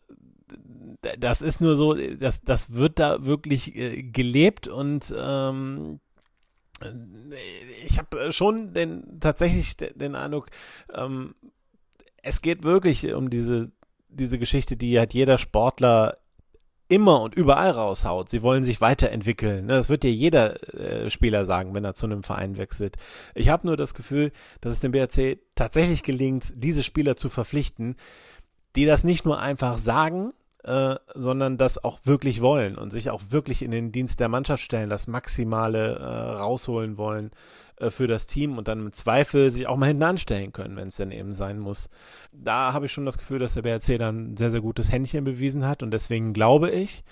das 1.18 1.42
ist 1.42 1.60
nur 1.60 1.76
so, 1.76 1.94
das, 1.94 2.42
das 2.42 2.72
wird 2.72 2.98
da 2.98 3.24
wirklich 3.24 3.76
äh, 3.76 4.02
gelebt 4.02 4.68
und 4.68 5.14
ähm, 5.16 6.00
ich 7.86 7.98
habe 7.98 8.32
schon 8.32 8.74
den 8.74 9.18
tatsächlich 9.18 9.76
den 9.76 10.14
Eindruck, 10.14 10.48
ähm, 10.92 11.34
es 12.22 12.42
geht 12.42 12.64
wirklich 12.64 13.14
um 13.14 13.30
diese 13.30 13.72
diese 14.16 14.38
Geschichte, 14.38 14.76
die 14.76 14.98
hat 14.98 15.14
jeder 15.14 15.38
Sportler 15.38 16.16
immer 16.88 17.20
und 17.20 17.34
überall 17.34 17.70
raushaut. 17.70 18.28
Sie 18.28 18.42
wollen 18.42 18.64
sich 18.64 18.80
weiterentwickeln. 18.80 19.66
Ne? 19.66 19.74
Das 19.74 19.88
wird 19.88 20.02
dir 20.02 20.12
jeder 20.12 20.62
äh, 20.74 21.10
Spieler 21.10 21.44
sagen, 21.44 21.74
wenn 21.74 21.84
er 21.84 21.94
zu 21.94 22.06
einem 22.06 22.22
Verein 22.22 22.56
wechselt. 22.56 22.96
Ich 23.34 23.48
habe 23.48 23.66
nur 23.66 23.76
das 23.76 23.94
Gefühl, 23.94 24.32
dass 24.60 24.72
es 24.72 24.80
dem 24.80 24.92
BRC 24.92 25.38
tatsächlich 25.54 26.02
gelingt, 26.02 26.52
diese 26.56 26.82
Spieler 26.82 27.16
zu 27.16 27.28
verpflichten, 27.28 27.96
die 28.76 28.86
das 28.86 29.04
nicht 29.04 29.24
nur 29.24 29.40
einfach 29.40 29.78
sagen, 29.78 30.32
äh, 30.62 30.96
sondern 31.14 31.58
das 31.58 31.82
auch 31.82 32.00
wirklich 32.04 32.40
wollen 32.40 32.76
und 32.76 32.90
sich 32.90 33.10
auch 33.10 33.22
wirklich 33.30 33.62
in 33.62 33.70
den 33.70 33.92
Dienst 33.92 34.20
der 34.20 34.28
Mannschaft 34.28 34.62
stellen, 34.62 34.90
das 34.90 35.06
Maximale 35.06 35.96
äh, 35.96 36.04
rausholen 36.38 36.98
wollen 36.98 37.30
äh, 37.78 37.90
für 37.90 38.06
das 38.06 38.26
Team 38.26 38.58
und 38.58 38.68
dann 38.68 38.80
im 38.80 38.92
Zweifel 38.92 39.50
sich 39.50 39.66
auch 39.66 39.76
mal 39.76 39.86
hinten 39.86 40.02
anstellen 40.02 40.52
können, 40.52 40.76
wenn 40.76 40.88
es 40.88 40.96
denn 40.96 41.10
eben 41.10 41.32
sein 41.32 41.58
muss. 41.58 41.88
Da 42.32 42.72
habe 42.72 42.86
ich 42.86 42.92
schon 42.92 43.06
das 43.06 43.18
Gefühl, 43.18 43.38
dass 43.38 43.54
der 43.54 43.62
BRC 43.62 43.98
dann 43.98 44.32
ein 44.32 44.36
sehr, 44.36 44.50
sehr 44.50 44.60
gutes 44.60 44.92
Händchen 44.92 45.24
bewiesen 45.24 45.66
hat 45.66 45.82
und 45.82 45.90
deswegen 45.90 46.32
glaube 46.32 46.70
ich, 46.70 47.04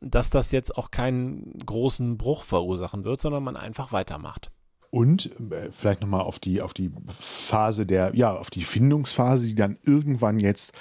dass 0.00 0.30
das 0.30 0.50
jetzt 0.50 0.76
auch 0.76 0.90
keinen 0.90 1.58
großen 1.64 2.16
Bruch 2.16 2.44
verursachen 2.44 3.04
wird, 3.04 3.20
sondern 3.20 3.42
man 3.42 3.56
einfach 3.56 3.92
weitermacht. 3.92 4.50
Und 4.90 5.30
äh, 5.52 5.70
vielleicht 5.70 6.00
nochmal 6.00 6.22
auf 6.22 6.38
die, 6.38 6.62
auf 6.62 6.74
die 6.74 6.90
Phase 7.08 7.86
der, 7.86 8.14
ja, 8.14 8.34
auf 8.34 8.50
die 8.50 8.64
Findungsphase, 8.64 9.46
die 9.46 9.54
dann 9.54 9.78
irgendwann 9.86 10.40
jetzt 10.40 10.72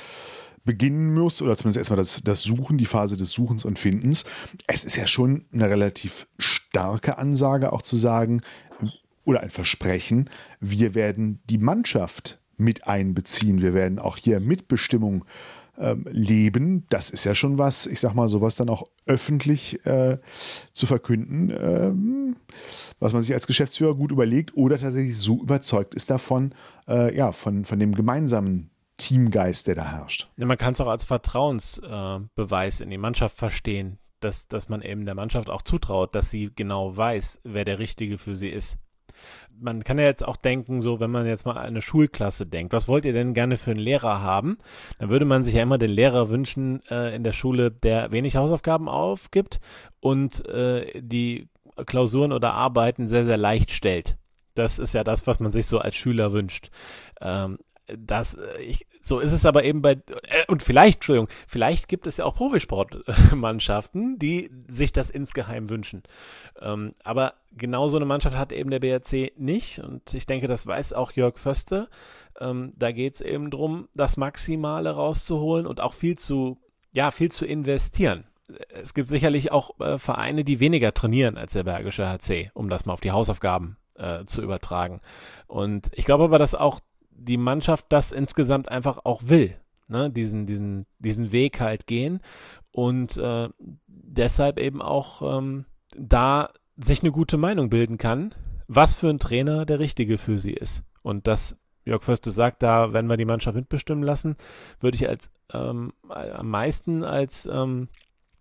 beginnen 0.66 1.14
muss, 1.14 1.42
oder 1.42 1.56
zumindest 1.56 1.78
erstmal 1.78 1.98
das, 1.98 2.22
das 2.24 2.44
Suchen, 2.44 2.78
die 2.78 2.86
Phase 2.86 3.18
des 3.18 3.32
Suchens 3.32 3.66
und 3.66 3.80
Findens. 3.80 4.26
Es 4.68 4.84
ist 4.84 4.96
ja 4.96 5.08
schon 5.08 5.46
eine 5.54 5.70
relativ 5.70 6.28
starke 6.38 7.18
Ansage, 7.18 7.72
auch 7.72 7.82
zu 7.82 7.98
sagen, 7.98 8.42
oder 9.26 9.42
ein 9.42 9.50
Versprechen, 9.50 10.30
wir 10.60 10.96
werden 10.96 11.42
die 11.50 11.58
Mannschaft 11.58 12.40
mit 12.58 12.88
einbeziehen, 12.88 13.62
wir 13.62 13.74
werden 13.74 14.00
auch 14.00 14.18
hier 14.18 14.40
Mitbestimmung 14.40 15.26
ähm, 15.80 16.06
leben. 16.12 16.86
Das 16.90 17.10
ist 17.10 17.24
ja 17.24 17.34
schon 17.34 17.58
was, 17.58 17.86
ich 17.86 18.00
sag 18.02 18.14
mal, 18.14 18.28
sowas 18.28 18.56
dann 18.56 18.70
auch 18.70 18.84
öffentlich 19.06 19.86
äh, 19.86 20.18
zu 20.74 20.86
verkünden, 20.86 21.52
ähm, 21.58 22.36
was 23.00 23.14
man 23.14 23.22
sich 23.22 23.34
als 23.34 23.48
Geschäftsführer 23.48 23.96
gut 23.96 24.12
überlegt 24.12 24.56
oder 24.56 24.78
tatsächlich 24.78 25.18
so 25.18 25.42
überzeugt 25.42 25.96
ist 25.96 26.10
davon, 26.10 26.54
äh, 26.88 27.16
ja, 27.16 27.32
von, 27.32 27.64
von 27.64 27.80
dem 27.80 27.96
gemeinsamen 27.96 28.70
Teamgeist, 28.98 29.68
der 29.68 29.76
da 29.76 29.90
herrscht. 29.90 30.30
Ja, 30.36 30.46
man 30.46 30.58
kann 30.58 30.74
es 30.74 30.82
auch 30.82 30.88
als 30.88 31.06
Vertrauensbeweis 31.06 32.82
äh, 32.82 32.84
in 32.84 32.90
die 32.90 32.98
Mannschaft 32.98 33.38
verstehen, 33.38 33.98
dass, 34.20 34.50
dass 34.50 34.68
man 34.68 34.82
eben 34.82 35.06
der 35.06 35.16
Mannschaft 35.16 35.50
auch 35.50 35.62
zutraut, 35.62 36.14
dass 36.14 36.30
sie 36.30 36.52
genau 36.54 36.96
weiß, 36.96 37.40
wer 37.46 37.64
der 37.64 37.80
Richtige 37.80 38.18
für 38.18 38.36
sie 38.36 38.50
ist. 38.50 38.78
Man 39.62 39.84
kann 39.84 40.00
ja 40.00 40.06
jetzt 40.06 40.26
auch 40.26 40.38
denken, 40.38 40.82
so 40.82 41.00
wenn 41.00 41.12
man 41.12 41.26
jetzt 41.26 41.46
mal 41.46 41.58
eine 41.58 41.82
Schulklasse 41.82 42.46
denkt, 42.46 42.72
was 42.72 42.88
wollt 42.88 43.06
ihr 43.06 43.14
denn 43.14 43.34
gerne 43.34 43.58
für 43.58 43.72
einen 43.72 43.80
Lehrer 43.80 44.22
haben? 44.22 44.58
Dann 45.00 45.10
würde 45.10 45.26
man 45.26 45.44
sich 45.44 45.56
ja 45.56 45.64
immer 45.64 45.78
den 45.78 45.92
Lehrer 45.92 46.30
wünschen 46.30 46.82
äh, 46.90 47.14
in 47.14 47.24
der 47.24 47.34
Schule, 47.34 47.72
der 47.72 48.12
wenig 48.12 48.38
Hausaufgaben 48.38 48.88
aufgibt 48.88 49.60
und 50.00 50.46
äh, 50.48 51.02
die 51.02 51.50
Klausuren 51.86 52.32
oder 52.32 52.54
Arbeiten 52.54 53.08
sehr, 53.08 53.26
sehr 53.26 53.38
leicht 53.38 53.72
stellt. 53.72 54.18
Das 54.56 54.80
ist 54.80 54.94
ja 54.94 55.04
das, 55.04 55.28
was 55.28 55.40
man 55.40 55.52
sich 55.52 55.68
so 55.68 55.80
als 55.80 55.96
Schüler 55.96 56.34
wünscht. 56.34 56.70
Ähm, 57.22 57.60
das, 57.98 58.36
äh, 58.36 58.62
ich, 58.62 58.86
so 59.02 59.20
ist 59.20 59.34
es 59.34 59.46
aber 59.46 59.64
eben 59.64 59.82
bei, 59.82 59.94
äh, 59.94 60.46
und 60.48 60.64
vielleicht, 60.64 60.98
Entschuldigung, 60.98 61.30
vielleicht 61.48 61.88
gibt 61.88 62.08
es 62.08 62.18
ja 62.18 62.26
auch 62.26 62.36
Profisportmannschaften, 62.36 64.20
die 64.20 64.50
sich 64.68 64.92
das 64.92 65.10
insgeheim 65.10 65.70
wünschen. 65.70 66.04
Ähm, 66.62 66.96
aber 67.04 67.36
genau 67.56 67.88
so 67.88 67.98
eine 67.98 68.06
Mannschaft 68.06 68.38
hat 68.38 68.52
eben 68.52 68.70
der 68.70 68.80
BRC 68.80 69.34
nicht 69.38 69.80
und 69.80 70.14
ich 70.14 70.26
denke, 70.26 70.48
das 70.48 70.68
weiß 70.68 70.94
auch 70.94 71.12
Jörg 71.14 71.38
Föste. 71.38 71.90
Ähm, 72.40 72.74
da 72.78 72.92
geht 72.92 73.16
es 73.16 73.22
eben 73.22 73.52
darum, 73.52 73.90
das 73.96 74.18
Maximale 74.18 74.92
rauszuholen 74.92 75.66
und 75.66 75.82
auch 75.82 75.94
viel 75.94 76.18
zu, 76.18 76.58
ja, 76.92 77.12
viel 77.12 77.32
zu 77.32 77.46
investieren. 77.46 78.26
Es 78.70 78.94
gibt 78.94 79.10
sicherlich 79.10 79.52
auch 79.52 79.80
äh, 79.80 79.98
Vereine, 79.98 80.44
die 80.44 80.60
weniger 80.60 80.94
trainieren 80.94 81.38
als 81.38 81.54
der 81.54 81.64
Bergische 81.64 82.08
HC, 82.08 82.52
um 82.54 82.70
das 82.70 82.86
mal 82.86 82.94
auf 82.94 83.02
die 83.02 83.12
Hausaufgaben 83.12 83.78
äh, 83.96 84.26
zu 84.26 84.42
übertragen. 84.42 85.02
Und 85.48 85.90
ich 85.94 86.06
glaube 86.06 86.24
aber, 86.24 86.40
dass 86.40 86.56
auch 86.56 86.80
die 87.20 87.38
Mannschaft 87.38 87.88
das 87.90 88.12
insgesamt 88.12 88.70
einfach 88.70 89.00
auch 89.04 89.22
will, 89.26 89.56
ne? 89.88 90.10
diesen, 90.10 90.46
diesen, 90.46 90.86
diesen 91.00 91.32
Weg 91.32 91.60
halt 91.60 91.88
gehen 91.88 92.22
und 92.72 93.18
äh, 93.18 93.50
deshalb 93.88 94.60
eben 94.60 94.82
auch 94.82 95.38
ähm, 95.38 95.66
da 95.98 96.52
sich 96.78 97.02
eine 97.02 97.12
gute 97.12 97.38
Meinung 97.38 97.70
bilden 97.70 97.98
kann, 97.98 98.34
was 98.68 98.96
für 98.96 99.10
ein 99.10 99.20
Trainer 99.20 99.66
der 99.66 99.80
richtige 99.80 100.18
für 100.18 100.38
sie 100.38 100.54
ist. 100.54 100.84
Und 101.02 101.28
das, 101.28 101.58
Jörg 101.86 102.04
Förste 102.04 102.32
sagt, 102.32 102.62
da 102.64 102.94
werden 102.94 103.08
wir 103.08 103.18
die 103.18 103.26
Mannschaft 103.26 103.56
mitbestimmen 103.56 104.04
lassen, 104.04 104.38
würde 104.80 104.96
ich 104.96 105.10
als 105.10 105.32
ähm, 105.54 105.92
am 106.08 106.50
meisten 106.50 107.04
als, 107.04 107.50
ähm, 107.52 107.90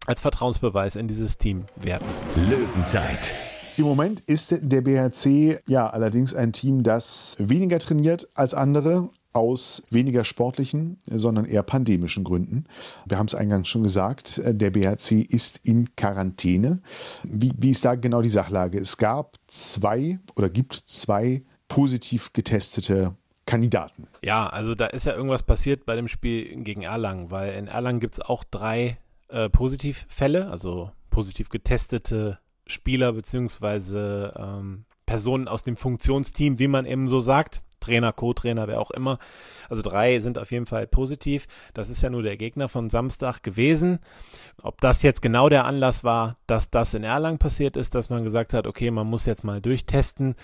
als 0.07 0.21
Vertrauensbeweis 0.21 0.97
in 0.97 1.09
dieses 1.09 1.39
Team 1.39 1.65
werten. 1.77 2.07
Löwenzeit. 2.37 3.43
Im 3.79 3.85
Moment 3.85 4.19
ist 4.27 4.57
der 4.61 4.81
BHC 4.81 5.61
ja 5.69 5.89
allerdings 5.89 6.35
ein 6.35 6.53
Team, 6.53 6.83
das 6.83 7.37
weniger 7.39 7.79
trainiert 7.79 8.29
als 8.35 8.53
andere, 8.53 9.11
aus 9.33 9.85
weniger 9.89 10.25
sportlichen, 10.25 10.99
sondern 11.07 11.45
eher 11.45 11.63
pandemischen 11.63 12.25
Gründen. 12.25 12.65
Wir 13.07 13.19
haben 13.19 13.27
es 13.27 13.37
eingangs 13.37 13.69
schon 13.69 13.85
gesagt, 13.85 14.43
der 14.45 14.71
BHC 14.71 15.21
ist 15.21 15.61
in 15.63 15.95
Quarantäne. 15.95 16.83
Wie, 17.23 17.53
wie 17.57 17.71
ist 17.71 17.85
da 17.85 17.95
genau 17.95 18.21
die 18.21 18.29
Sachlage? 18.29 18.81
Es 18.81 18.97
gab 18.97 19.37
zwei 19.47 20.19
oder 20.35 20.51
gibt 20.51 20.75
zwei 20.75 21.45
positiv 21.69 22.33
getestete 22.33 23.15
Kandidaten. 23.47 24.09
Ja, 24.25 24.49
also 24.49 24.75
da 24.75 24.87
ist 24.87 25.07
ja 25.07 25.15
irgendwas 25.15 25.45
passiert 25.45 25.87
bei 25.87 25.95
dem 25.95 26.09
Spiel 26.09 26.65
gegen 26.65 26.83
Erlangen, 26.83 27.31
weil 27.31 27.55
in 27.55 27.69
Erlangen 27.69 28.01
gibt 28.01 28.15
es 28.15 28.21
auch 28.21 28.43
drei 28.43 28.99
äh, 29.29 29.49
Positivfälle, 29.49 30.51
also 30.51 30.91
positiv 31.11 31.49
getestete 31.49 32.41
Spieler 32.69 33.13
beziehungsweise 33.13 34.33
ähm, 34.37 34.85
Personen 35.07 35.49
aus 35.49 35.65
dem 35.65 35.77
Funktionsteam, 35.77 36.59
wie 36.59 36.69
man 36.69 36.87
eben 36.87 37.09
so 37.09 37.21
sagt. 37.21 37.63
Trainer, 37.81 38.13
Co-Trainer, 38.13 38.69
wer 38.69 38.81
auch 38.81 38.91
immer. 38.91 39.19
Also 39.69 39.83
drei 39.83 40.21
sind 40.21 40.37
auf 40.37 40.51
jeden 40.51 40.67
Fall 40.67 40.87
positiv. 40.87 41.47
Das 41.73 41.89
ist 41.89 42.03
ja 42.03 42.11
nur 42.11 42.23
der 42.23 42.37
Gegner 42.37 42.69
von 42.69 42.91
Samstag 42.91 43.43
gewesen. 43.43 44.01
Ob 44.63 44.81
das 44.81 45.03
jetzt 45.03 45.23
genau 45.23 45.49
der 45.49 45.65
Anlass 45.65 46.05
war, 46.05 46.37
dass 46.47 46.71
das 46.71 46.95
in 46.95 47.05
Erlangen 47.05 47.39
passiert 47.39 47.77
ist, 47.77 47.95
dass 47.95 48.11
man 48.11 48.25
gesagt 48.25 48.53
hat, 48.53 48.67
okay, 48.67 48.91
man 48.91 49.07
muss 49.07 49.27
jetzt 49.27 49.45
mal 49.45 49.61
durchtesten, 49.63 50.35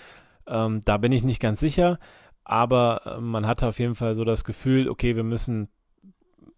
ähm, 0.46 0.80
da 0.84 0.96
bin 0.96 1.12
ich 1.12 1.24
nicht 1.24 1.40
ganz 1.40 1.60
sicher. 1.60 1.98
Aber 2.44 3.02
äh, 3.04 3.20
man 3.20 3.46
hatte 3.46 3.66
auf 3.66 3.78
jeden 3.78 3.94
Fall 3.94 4.14
so 4.14 4.24
das 4.24 4.44
Gefühl, 4.44 4.88
okay, 4.88 5.16
wir 5.16 5.24
müssen, 5.24 5.68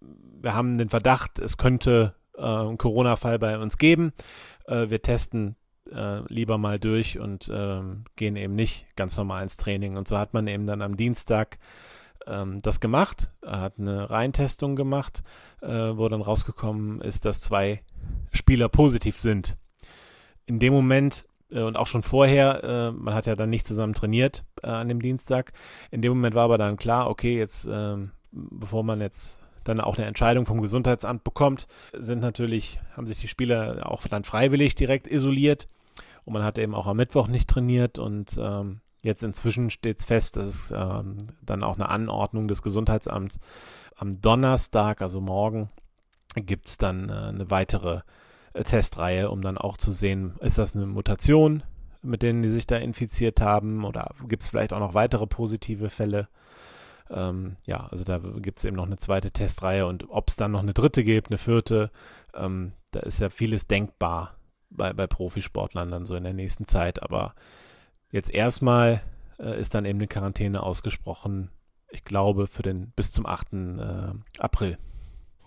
wir 0.00 0.54
haben 0.54 0.78
den 0.78 0.90
Verdacht, 0.90 1.38
es 1.38 1.56
könnte 1.56 2.14
äh, 2.36 2.42
einen 2.42 2.78
Corona-Fall 2.78 3.38
bei 3.38 3.58
uns 3.58 3.78
geben 3.78 4.12
äh, 4.66 4.90
wir 4.90 5.02
testen 5.02 5.56
äh, 5.92 6.20
lieber 6.32 6.58
mal 6.58 6.78
durch 6.78 7.18
und 7.18 7.50
ähm, 7.52 8.04
gehen 8.16 8.36
eben 8.36 8.54
nicht 8.54 8.86
ganz 8.96 9.16
normal 9.16 9.42
ins 9.42 9.56
Training. 9.56 9.96
Und 9.96 10.08
so 10.08 10.18
hat 10.18 10.34
man 10.34 10.46
eben 10.46 10.66
dann 10.66 10.82
am 10.82 10.96
Dienstag 10.96 11.58
ähm, 12.26 12.60
das 12.62 12.80
gemacht, 12.80 13.30
hat 13.44 13.78
eine 13.78 14.10
Reintestung 14.10 14.76
gemacht, 14.76 15.22
äh, 15.62 15.68
wo 15.68 16.08
dann 16.08 16.22
rausgekommen 16.22 17.00
ist, 17.00 17.24
dass 17.24 17.40
zwei 17.40 17.82
Spieler 18.32 18.68
positiv 18.68 19.18
sind. 19.18 19.56
In 20.46 20.58
dem 20.58 20.72
Moment 20.72 21.26
äh, 21.50 21.62
und 21.62 21.76
auch 21.76 21.86
schon 21.86 22.02
vorher, 22.02 22.64
äh, 22.64 22.92
man 22.92 23.14
hat 23.14 23.26
ja 23.26 23.36
dann 23.36 23.50
nicht 23.50 23.66
zusammen 23.66 23.94
trainiert 23.94 24.44
äh, 24.62 24.68
an 24.68 24.88
dem 24.88 25.00
Dienstag. 25.00 25.52
In 25.90 26.02
dem 26.02 26.12
Moment 26.12 26.34
war 26.34 26.44
aber 26.44 26.58
dann 26.58 26.76
klar, 26.76 27.08
okay, 27.08 27.38
jetzt, 27.38 27.68
ähm, 27.70 28.10
bevor 28.32 28.82
man 28.82 29.00
jetzt 29.00 29.42
dann 29.68 29.80
auch 29.80 29.96
eine 29.96 30.06
Entscheidung 30.06 30.46
vom 30.46 30.60
Gesundheitsamt 30.60 31.24
bekommt, 31.24 31.66
sind 31.92 32.20
natürlich, 32.20 32.78
haben 32.96 33.06
sich 33.06 33.20
die 33.20 33.28
Spieler 33.28 33.90
auch 33.90 34.06
dann 34.06 34.24
freiwillig 34.24 34.74
direkt 34.74 35.06
isoliert. 35.06 35.68
Und 36.24 36.32
man 36.32 36.44
hat 36.44 36.58
eben 36.58 36.74
auch 36.74 36.86
am 36.86 36.96
Mittwoch 36.96 37.28
nicht 37.28 37.48
trainiert. 37.48 37.98
Und 37.98 38.36
ähm, 38.38 38.80
jetzt 39.02 39.22
inzwischen 39.22 39.70
steht 39.70 39.98
es 39.98 40.04
fest, 40.04 40.36
dass 40.36 40.46
es 40.46 40.70
ähm, 40.70 41.18
dann 41.42 41.62
auch 41.62 41.76
eine 41.76 41.88
Anordnung 41.88 42.48
des 42.48 42.62
Gesundheitsamts 42.62 43.38
am 43.96 44.20
Donnerstag, 44.20 45.00
also 45.00 45.20
morgen, 45.20 45.70
gibt 46.34 46.66
es 46.66 46.76
dann 46.76 47.08
äh, 47.08 47.12
eine 47.12 47.50
weitere 47.50 48.00
äh, 48.52 48.64
Testreihe, 48.64 49.30
um 49.30 49.40
dann 49.42 49.56
auch 49.58 49.76
zu 49.76 49.92
sehen, 49.92 50.34
ist 50.40 50.58
das 50.58 50.74
eine 50.74 50.86
Mutation, 50.86 51.62
mit 52.02 52.22
denen 52.22 52.42
die 52.42 52.50
sich 52.50 52.66
da 52.66 52.76
infiziert 52.76 53.40
haben? 53.40 53.84
Oder 53.84 54.14
gibt 54.28 54.42
es 54.42 54.48
vielleicht 54.48 54.72
auch 54.72 54.80
noch 54.80 54.94
weitere 54.94 55.26
positive 55.26 55.88
Fälle. 55.88 56.28
Ähm, 57.10 57.56
ja, 57.64 57.86
also 57.86 58.04
da 58.04 58.18
gibt 58.18 58.58
es 58.58 58.64
eben 58.64 58.76
noch 58.76 58.86
eine 58.86 58.96
zweite 58.96 59.30
Testreihe 59.30 59.86
und 59.86 60.08
ob 60.08 60.28
es 60.28 60.36
dann 60.36 60.52
noch 60.52 60.62
eine 60.62 60.74
dritte 60.74 61.04
gibt, 61.04 61.28
eine 61.28 61.38
vierte, 61.38 61.90
ähm, 62.34 62.72
da 62.90 63.00
ist 63.00 63.20
ja 63.20 63.30
vieles 63.30 63.66
denkbar 63.66 64.36
bei, 64.70 64.92
bei 64.92 65.06
Profisportlern 65.06 65.90
dann 65.90 66.06
so 66.06 66.16
in 66.16 66.24
der 66.24 66.32
nächsten 66.32 66.66
Zeit. 66.66 67.02
Aber 67.02 67.34
jetzt 68.10 68.30
erstmal 68.30 69.02
äh, 69.38 69.58
ist 69.58 69.74
dann 69.74 69.84
eben 69.84 69.98
eine 69.98 70.08
Quarantäne 70.08 70.62
ausgesprochen, 70.62 71.50
ich 71.90 72.04
glaube, 72.04 72.46
für 72.46 72.62
den 72.62 72.90
bis 72.90 73.12
zum 73.12 73.26
8. 73.26 73.52
Äh, 73.52 74.12
April. 74.38 74.78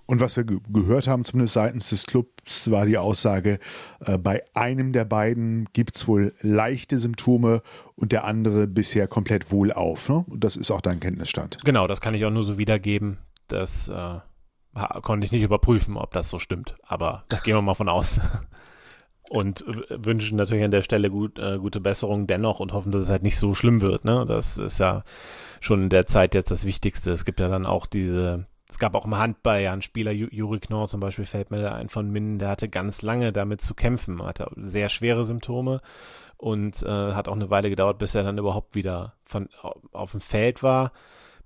Und 0.10 0.22
was 0.22 0.38
wir 0.38 0.44
ge 0.44 0.58
gehört 0.70 1.08
haben, 1.08 1.24
zumindest 1.24 1.54
seitens 1.54 1.92
des 1.92 2.08
Clubs, 2.08 2.72
war 2.72 2.88
die 2.88 2.98
Aussage, 2.98 3.60
äh, 4.00 4.18
bei 4.18 4.44
einem 4.56 4.92
der 4.92 5.06
beiden 5.06 5.70
gibt 5.72 5.96
es 5.96 6.08
wohl 6.08 6.34
leichte 6.42 6.98
Symptome 6.98 7.62
und 7.94 8.12
der 8.12 8.24
andere 8.24 8.66
bisher 8.66 9.08
komplett 9.08 9.52
wohlauf. 9.52 10.10
Ne? 10.10 10.26
Das 10.36 10.56
ist 10.56 10.72
auch 10.72 10.82
dein 10.82 11.00
Kenntnisstand. 11.00 11.60
Genau, 11.64 11.86
das 11.86 12.02
kann 12.02 12.16
ich 12.16 12.26
auch 12.26 12.32
nur 12.32 12.44
so 12.44 12.58
wiedergeben. 12.58 13.20
Das 13.50 13.88
äh, 13.88 14.18
konnte 15.04 15.26
ich 15.26 15.32
nicht 15.32 15.44
überprüfen, 15.44 15.96
ob 15.96 16.10
das 16.10 16.28
so 16.30 16.40
stimmt. 16.40 16.76
Aber 16.82 17.24
da 17.30 17.38
gehen 17.44 17.56
wir 17.56 17.62
mal 17.62 17.76
von 17.76 17.88
aus. 17.88 18.20
und 19.30 19.64
wünschen 19.92 20.38
natürlich 20.38 20.64
an 20.64 20.72
der 20.72 20.82
Stelle 20.82 21.12
gut, 21.12 21.38
äh, 21.38 21.60
gute 21.60 21.82
Besserung 21.82 22.26
dennoch 22.26 22.60
und 22.60 22.74
hoffen, 22.74 22.92
dass 22.92 23.04
es 23.04 23.10
halt 23.12 23.22
nicht 23.22 23.38
so 23.38 23.54
schlimm 23.54 23.82
wird. 23.82 24.06
Ne? 24.06 24.26
Das 24.28 24.58
ist 24.58 24.80
ja 24.80 25.04
schon 25.60 25.84
in 25.84 25.90
der 25.90 26.08
Zeit 26.08 26.34
jetzt 26.34 26.50
das 26.50 26.66
Wichtigste. 26.66 27.12
Es 27.12 27.26
gibt 27.26 27.40
ja 27.40 27.48
dann 27.48 27.68
auch 27.68 27.86
diese 27.86 28.48
es 28.70 28.78
gab 28.78 28.94
auch 28.94 29.06
im 29.06 29.18
Handball 29.18 29.62
ja 29.62 29.74
einen 29.74 29.82
Spieler, 29.82 30.12
Juri 30.12 30.60
Knorr 30.60 30.88
zum 30.88 31.00
Beispiel, 31.00 31.26
fällt 31.26 31.50
mir 31.50 31.62
da 31.62 31.74
ein 31.74 31.90
von 31.90 32.10
Minden, 32.12 32.38
der 32.38 32.50
hatte 32.50 32.70
ganz 32.70 33.02
lange 33.02 33.34
damit 33.34 33.62
zu 33.62 33.74
kämpfen, 33.74 34.24
hatte 34.24 34.52
sehr 34.56 34.90
schwere 34.90 35.26
Symptome 35.26 35.82
und 36.38 36.84
äh, 36.84 37.14
hat 37.14 37.28
auch 37.28 37.36
eine 37.36 37.50
Weile 37.50 37.70
gedauert, 37.70 37.98
bis 37.98 38.14
er 38.14 38.24
dann 38.24 38.38
überhaupt 38.38 38.76
wieder 38.76 39.16
von, 39.26 39.50
auf 39.92 40.12
dem 40.12 40.22
Feld 40.22 40.62
war, 40.62 40.92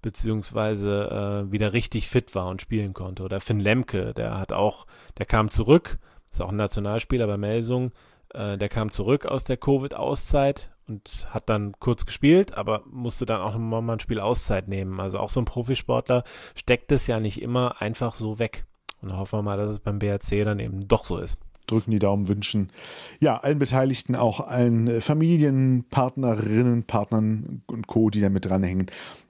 beziehungsweise 0.01 1.45
äh, 1.47 1.51
wieder 1.51 1.71
richtig 1.71 2.09
fit 2.09 2.36
war 2.36 2.47
und 2.47 2.62
spielen 2.62 2.93
konnte. 2.93 3.23
Oder 3.23 3.39
Finn 3.39 3.62
Lemke, 3.62 4.13
der 4.13 4.38
hat 4.38 4.51
auch, 4.51 4.86
der 5.17 5.25
kam 5.25 5.49
zurück, 5.49 5.99
ist 6.29 6.41
auch 6.41 6.49
ein 6.49 6.57
Nationalspieler 6.57 7.25
bei 7.25 7.38
Melsung, 7.38 7.93
äh, 8.33 8.57
der 8.57 8.67
kam 8.67 8.91
zurück 8.91 9.25
aus 9.25 9.45
der 9.45 9.55
Covid-Auszeit 9.55 10.72
und 10.88 11.28
hat 11.30 11.50
dann 11.50 11.74
kurz 11.80 12.06
gespielt, 12.06 12.58
aber 12.58 12.84
musste 12.89 13.26
dann 13.26 13.41
auch 13.41 13.54
nochmal 13.54 13.96
ein 13.96 14.00
Spiel 14.00 14.19
Auszeit 14.19 14.67
nehmen. 14.67 15.00
Also 15.00 15.19
auch 15.19 15.30
so 15.30 15.39
ein 15.41 15.46
Profisportler 15.46 16.24
steckt 16.56 16.91
es 16.91 17.08
ja 17.08 17.19
nicht 17.19 17.41
immer 17.41 17.82
einfach 17.82 18.15
so 18.15 18.39
weg. 18.39 18.65
Und 19.02 19.15
hoffen 19.17 19.39
wir 19.39 19.43
mal, 19.43 19.58
dass 19.58 19.69
es 19.69 19.80
beim 19.80 20.00
BRC 20.00 20.46
dann 20.46 20.60
eben 20.60 20.88
doch 20.88 21.06
so 21.06 21.17
ist. 21.17 21.38
Drücken 21.67 21.91
die 21.91 22.00
Daumen, 22.00 22.28
wünschen 22.28 22.72
ja 23.19 23.38
allen 23.38 23.60
Beteiligten, 23.60 24.15
auch 24.15 24.41
allen 24.41 25.02
Familien, 25.02 25.86
Partnerinnen, 25.89 26.84
Partnern 26.84 27.63
und 27.67 27.88
Co., 27.88 28.10
die 28.10 28.19
da 28.19 28.30
mit 28.30 28.46
dranhängen, 28.46 28.88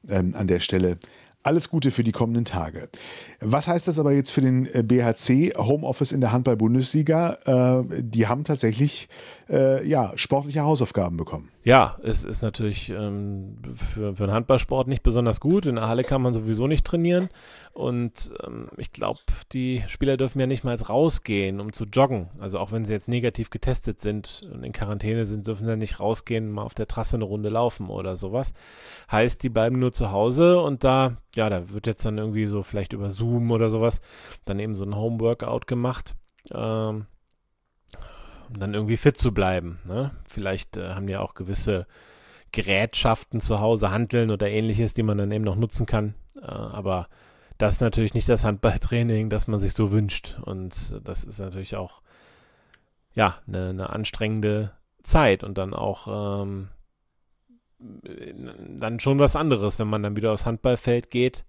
ähm, 0.07 0.33
an 0.35 0.47
der 0.47 0.59
Stelle 0.59 0.97
alles 1.43 1.69
Gute 1.69 1.91
für 1.91 2.03
die 2.03 2.11
kommenden 2.11 2.45
Tage. 2.45 2.89
Was 3.45 3.67
heißt 3.67 3.87
das 3.87 3.99
aber 3.99 4.11
jetzt 4.11 4.31
für 4.31 4.41
den 4.41 4.65
äh, 4.73 4.83
BHC 4.83 5.53
Homeoffice 5.57 6.11
in 6.11 6.21
der 6.21 6.31
Handball-Bundesliga? 6.31 7.83
Äh, 7.83 8.01
die 8.01 8.27
haben 8.27 8.43
tatsächlich 8.43 9.09
äh, 9.49 9.87
ja, 9.87 10.13
sportliche 10.15 10.61
Hausaufgaben 10.61 11.17
bekommen. 11.17 11.49
Ja, 11.63 11.97
es 12.03 12.23
ist 12.23 12.41
natürlich 12.41 12.89
ähm, 12.89 13.57
für, 13.75 14.15
für 14.15 14.23
einen 14.23 14.33
Handballsport 14.33 14.87
nicht 14.87 15.03
besonders 15.03 15.39
gut. 15.39 15.65
In 15.65 15.75
der 15.75 15.87
Halle 15.87 16.03
kann 16.03 16.21
man 16.21 16.33
sowieso 16.33 16.67
nicht 16.67 16.85
trainieren. 16.85 17.29
Und 17.73 18.31
ähm, 18.45 18.67
ich 18.77 18.91
glaube, 18.91 19.19
die 19.51 19.83
Spieler 19.87 20.15
dürfen 20.15 20.39
ja 20.39 20.45
nicht 20.45 20.63
mal 20.63 20.75
rausgehen, 20.75 21.59
um 21.59 21.73
zu 21.73 21.85
joggen. 21.85 22.29
Also 22.39 22.59
auch 22.59 22.71
wenn 22.71 22.85
sie 22.85 22.93
jetzt 22.93 23.07
negativ 23.07 23.49
getestet 23.49 24.01
sind 24.01 24.47
und 24.53 24.63
in 24.63 24.73
Quarantäne 24.73 25.25
sind, 25.25 25.47
dürfen 25.47 25.65
sie 25.65 25.75
nicht 25.75 25.99
rausgehen, 25.99 26.51
mal 26.51 26.63
auf 26.63 26.75
der 26.75 26.87
Trasse 26.87 27.15
eine 27.15 27.25
Runde 27.25 27.49
laufen 27.49 27.89
oder 27.89 28.15
sowas. 28.15 28.53
Heißt, 29.11 29.41
die 29.41 29.49
bleiben 29.49 29.79
nur 29.79 29.91
zu 29.91 30.11
Hause 30.11 30.59
und 30.59 30.83
da, 30.83 31.17
ja, 31.33 31.49
da 31.49 31.71
wird 31.71 31.87
jetzt 31.87 32.05
dann 32.05 32.19
irgendwie 32.19 32.45
so 32.45 32.61
vielleicht 32.61 32.93
über 32.93 33.09
Zoom 33.09 33.32
oder 33.51 33.69
sowas 33.69 34.01
dann 34.45 34.59
eben 34.59 34.75
so 34.75 34.85
ein 34.85 34.95
Homeworkout 34.95 35.67
gemacht. 35.67 36.15
Ähm, 36.51 37.07
um 38.49 38.59
dann 38.59 38.73
irgendwie 38.73 38.97
fit 38.97 39.17
zu 39.17 39.33
bleiben. 39.33 39.79
Ne? 39.85 40.11
Vielleicht 40.29 40.77
äh, 40.77 40.93
haben 40.93 41.07
ja 41.07 41.21
auch 41.21 41.33
gewisse 41.33 41.87
Gerätschaften 42.51 43.41
zu 43.41 43.59
Hause, 43.59 43.91
Handeln 43.91 44.31
oder 44.31 44.47
ähnliches, 44.47 44.93
die 44.93 45.03
man 45.03 45.17
dann 45.17 45.31
eben 45.31 45.43
noch 45.43 45.55
nutzen 45.55 45.85
kann. 45.85 46.13
Äh, 46.35 46.45
aber 46.45 47.07
das 47.57 47.75
ist 47.75 47.81
natürlich 47.81 48.13
nicht 48.13 48.29
das 48.29 48.43
Handballtraining, 48.43 49.29
das 49.29 49.47
man 49.47 49.59
sich 49.59 49.73
so 49.73 49.91
wünscht. 49.91 50.37
Und 50.43 50.99
das 51.03 51.23
ist 51.23 51.39
natürlich 51.39 51.75
auch 51.75 52.01
ja 53.13 53.37
eine, 53.47 53.69
eine 53.69 53.89
anstrengende 53.89 54.71
Zeit 55.03 55.43
und 55.43 55.57
dann 55.57 55.73
auch 55.73 56.43
ähm, 56.43 56.69
dann 57.79 58.99
schon 58.99 59.19
was 59.19 59.35
anderes, 59.35 59.77
wenn 59.79 59.87
man 59.87 60.03
dann 60.03 60.15
wieder 60.15 60.31
aufs 60.31 60.45
Handballfeld 60.45 61.09
geht. 61.09 61.45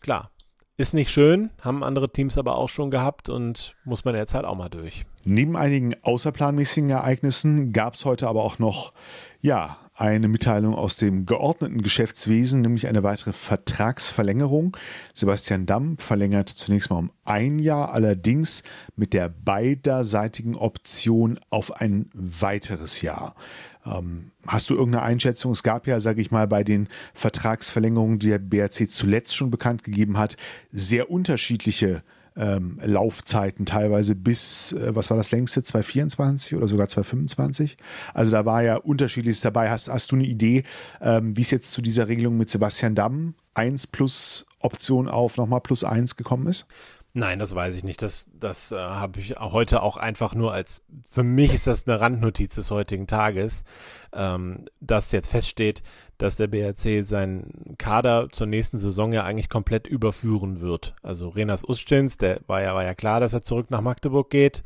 Klar, 0.00 0.30
ist 0.78 0.94
nicht 0.94 1.10
schön, 1.10 1.50
haben 1.60 1.82
andere 1.82 2.10
Teams 2.10 2.38
aber 2.38 2.56
auch 2.56 2.68
schon 2.68 2.92
gehabt 2.92 3.28
und 3.28 3.74
muss 3.84 4.04
man 4.04 4.14
jetzt 4.14 4.32
halt 4.32 4.44
auch 4.44 4.54
mal 4.54 4.68
durch. 4.68 5.04
Neben 5.24 5.56
einigen 5.56 5.96
außerplanmäßigen 6.02 6.88
Ereignissen 6.88 7.72
gab 7.72 7.94
es 7.94 8.04
heute 8.04 8.28
aber 8.28 8.44
auch 8.44 8.60
noch, 8.60 8.92
ja, 9.40 9.76
eine 9.98 10.28
Mitteilung 10.28 10.76
aus 10.76 10.96
dem 10.96 11.26
geordneten 11.26 11.82
Geschäftswesen, 11.82 12.60
nämlich 12.60 12.86
eine 12.86 13.02
weitere 13.02 13.32
Vertragsverlängerung. 13.32 14.76
Sebastian 15.12 15.66
Damm 15.66 15.98
verlängert 15.98 16.48
zunächst 16.48 16.90
mal 16.90 16.98
um 16.98 17.10
ein 17.24 17.58
Jahr, 17.58 17.92
allerdings 17.92 18.62
mit 18.94 19.12
der 19.12 19.28
beiderseitigen 19.28 20.54
Option 20.54 21.40
auf 21.50 21.80
ein 21.80 22.08
weiteres 22.14 23.02
Jahr. 23.02 23.34
Ähm, 23.90 24.30
hast 24.46 24.70
du 24.70 24.74
irgendeine 24.74 25.04
Einschätzung? 25.04 25.52
Es 25.52 25.62
gab 25.62 25.86
ja, 25.86 26.00
sage 26.00 26.20
ich 26.20 26.30
mal, 26.30 26.46
bei 26.46 26.64
den 26.64 26.88
Vertragsverlängerungen, 27.14 28.18
die 28.18 28.28
der 28.28 28.38
BRC 28.38 28.90
zuletzt 28.90 29.34
schon 29.34 29.50
bekannt 29.50 29.84
gegeben 29.84 30.18
hat, 30.18 30.36
sehr 30.72 31.10
unterschiedliche 31.10 32.02
ähm, 32.38 32.78
Laufzeiten, 32.82 33.66
teilweise 33.66 34.14
bis, 34.14 34.72
äh, 34.72 34.94
was 34.94 35.10
war 35.10 35.16
das 35.16 35.32
längste, 35.32 35.62
2024 35.62 36.56
oder 36.56 36.68
sogar 36.68 36.88
2025. 36.88 37.76
Also 38.14 38.30
da 38.30 38.44
war 38.44 38.62
ja 38.62 38.76
unterschiedliches 38.76 39.40
dabei. 39.40 39.70
Hast, 39.70 39.88
hast 39.88 40.12
du 40.12 40.16
eine 40.16 40.24
Idee, 40.24 40.62
ähm, 41.00 41.36
wie 41.36 41.42
es 41.42 41.50
jetzt 41.50 41.72
zu 41.72 41.82
dieser 41.82 42.08
Regelung 42.08 42.36
mit 42.36 42.48
Sebastian 42.48 42.94
Damm 42.94 43.34
1 43.54 43.88
plus 43.88 44.46
Option 44.60 45.08
auf 45.08 45.36
nochmal 45.36 45.60
plus 45.60 45.82
1 45.82 46.16
gekommen 46.16 46.46
ist? 46.46 46.66
Nein, 47.18 47.40
das 47.40 47.52
weiß 47.52 47.74
ich 47.74 47.82
nicht. 47.82 48.00
Das, 48.00 48.28
das 48.32 48.70
äh, 48.70 48.76
habe 48.76 49.18
ich 49.18 49.34
heute 49.40 49.82
auch 49.82 49.96
einfach 49.96 50.36
nur 50.36 50.52
als, 50.52 50.84
für 51.10 51.24
mich 51.24 51.52
ist 51.52 51.66
das 51.66 51.88
eine 51.88 52.00
Randnotiz 52.00 52.54
des 52.54 52.70
heutigen 52.70 53.08
Tages, 53.08 53.64
ähm, 54.12 54.66
dass 54.78 55.10
jetzt 55.10 55.28
feststeht, 55.28 55.82
dass 56.18 56.36
der 56.36 56.46
BRC 56.46 57.04
seinen 57.04 57.74
Kader 57.76 58.28
zur 58.30 58.46
nächsten 58.46 58.78
Saison 58.78 59.12
ja 59.12 59.24
eigentlich 59.24 59.48
komplett 59.48 59.88
überführen 59.88 60.60
wird. 60.60 60.94
Also 61.02 61.28
Renas 61.28 61.68
Ustjens, 61.68 62.18
der 62.18 62.40
war 62.46 62.62
ja, 62.62 62.72
war 62.76 62.84
ja 62.84 62.94
klar, 62.94 63.18
dass 63.18 63.32
er 63.32 63.42
zurück 63.42 63.68
nach 63.72 63.80
Magdeburg 63.80 64.30
geht. 64.30 64.62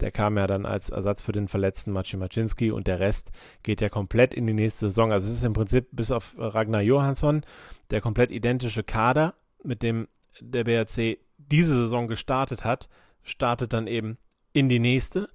Der 0.00 0.10
kam 0.10 0.38
ja 0.38 0.46
dann 0.46 0.64
als 0.64 0.88
Ersatz 0.88 1.20
für 1.20 1.32
den 1.32 1.48
verletzten 1.48 1.92
Maciej 1.92 2.18
Maczynski 2.18 2.70
und 2.70 2.86
der 2.86 2.98
Rest 2.98 3.30
geht 3.62 3.82
ja 3.82 3.90
komplett 3.90 4.32
in 4.32 4.46
die 4.46 4.54
nächste 4.54 4.86
Saison. 4.88 5.12
Also 5.12 5.28
es 5.28 5.34
ist 5.34 5.44
im 5.44 5.52
Prinzip 5.52 5.88
bis 5.92 6.10
auf 6.10 6.34
Ragnar 6.38 6.80
Johansson 6.80 7.42
der 7.90 8.00
komplett 8.00 8.30
identische 8.30 8.84
Kader, 8.84 9.34
mit 9.62 9.82
dem 9.82 10.08
der 10.40 10.64
BRC 10.64 11.18
diese 11.50 11.74
Saison 11.74 12.08
gestartet 12.08 12.64
hat, 12.64 12.88
startet 13.22 13.72
dann 13.72 13.86
eben 13.86 14.18
in 14.52 14.68
die 14.68 14.78
nächste. 14.78 15.28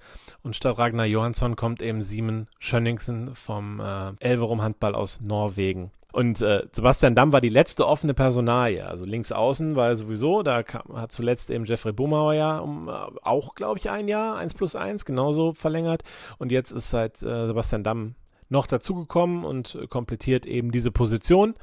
Und 0.44 0.56
statt 0.56 0.78
Ragnar 0.78 1.06
Johansson 1.06 1.56
kommt 1.56 1.82
eben 1.82 2.02
Simon 2.02 2.48
Schönningsen 2.60 3.36
vom 3.36 3.80
äh, 3.80 4.14
Elverum 4.20 4.62
Handball 4.62 4.96
aus 4.96 5.22
Norwegen. 5.22 5.92
Und 6.12 6.42
äh, 6.42 6.66
Sebastian 6.72 7.14
Damm 7.14 7.34
war 7.34 7.42
die 7.42 7.50
letzte 7.50 7.86
offene 7.86 8.14
Personalie. 8.14 8.88
Also 8.88 9.04
links 9.04 9.34
außen 9.34 9.76
war 9.76 9.90
er 9.90 9.96
sowieso, 9.98 10.44
da 10.44 10.64
kam, 10.64 10.96
hat 10.96 11.12
zuletzt 11.12 11.50
eben 11.50 11.66
Jeffrey 11.66 11.92
Bumauer 11.92 12.34
ja 12.34 12.60
um, 12.60 12.88
äh, 12.88 12.92
auch, 13.22 13.54
glaube 13.54 13.80
ich, 13.80 13.90
ein 13.90 14.08
Jahr, 14.08 14.38
eins 14.38 14.54
plus 14.54 14.78
eins, 14.78 15.04
genauso 15.04 15.54
verlängert. 15.54 16.04
Und 16.38 16.54
jetzt 16.54 16.72
ist 16.72 16.90
seit 16.90 17.22
äh, 17.22 17.48
Sebastian 17.48 17.84
Damm 17.84 18.16
noch 18.48 18.68
dazugekommen 18.68 19.44
und 19.44 19.78
komplettiert 19.90 20.46
eben 20.46 20.72
diese 20.72 20.92
Position 20.92 21.56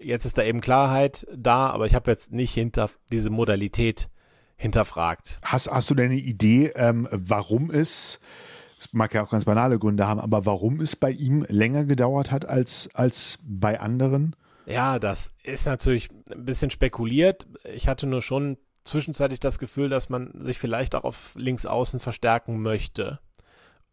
jetzt 0.00 0.24
ist 0.24 0.38
da 0.38 0.42
eben 0.42 0.60
Klarheit 0.60 1.26
da, 1.34 1.70
aber 1.70 1.86
ich 1.86 1.94
habe 1.94 2.10
jetzt 2.10 2.32
nicht 2.32 2.52
hinter 2.52 2.90
diese 3.12 3.30
Modalität 3.30 4.10
hinterfragt. 4.56 5.40
Hast, 5.42 5.70
hast 5.70 5.90
du 5.90 5.94
denn 5.94 6.10
eine 6.10 6.20
Idee, 6.20 6.72
ähm, 6.74 7.08
warum 7.10 7.70
es, 7.70 8.20
es 8.78 8.92
mag 8.92 9.14
ja 9.14 9.22
auch 9.22 9.30
ganz 9.30 9.44
banale 9.44 9.78
Gründe 9.78 10.06
haben, 10.06 10.20
aber 10.20 10.44
warum 10.46 10.80
es 10.80 10.96
bei 10.96 11.10
ihm 11.10 11.44
länger 11.48 11.84
gedauert 11.84 12.30
hat 12.30 12.46
als, 12.46 12.90
als 12.94 13.38
bei 13.46 13.80
anderen? 13.80 14.36
Ja, 14.66 14.98
das 14.98 15.32
ist 15.42 15.66
natürlich 15.66 16.10
ein 16.30 16.44
bisschen 16.44 16.70
spekuliert. 16.70 17.46
Ich 17.64 17.88
hatte 17.88 18.06
nur 18.06 18.22
schon 18.22 18.58
zwischenzeitlich 18.84 19.40
das 19.40 19.58
Gefühl, 19.58 19.88
dass 19.88 20.08
man 20.08 20.30
sich 20.44 20.58
vielleicht 20.58 20.94
auch 20.94 21.04
auf 21.04 21.32
links 21.36 21.66
außen 21.66 22.00
verstärken 22.00 22.60
möchte. 22.60 23.18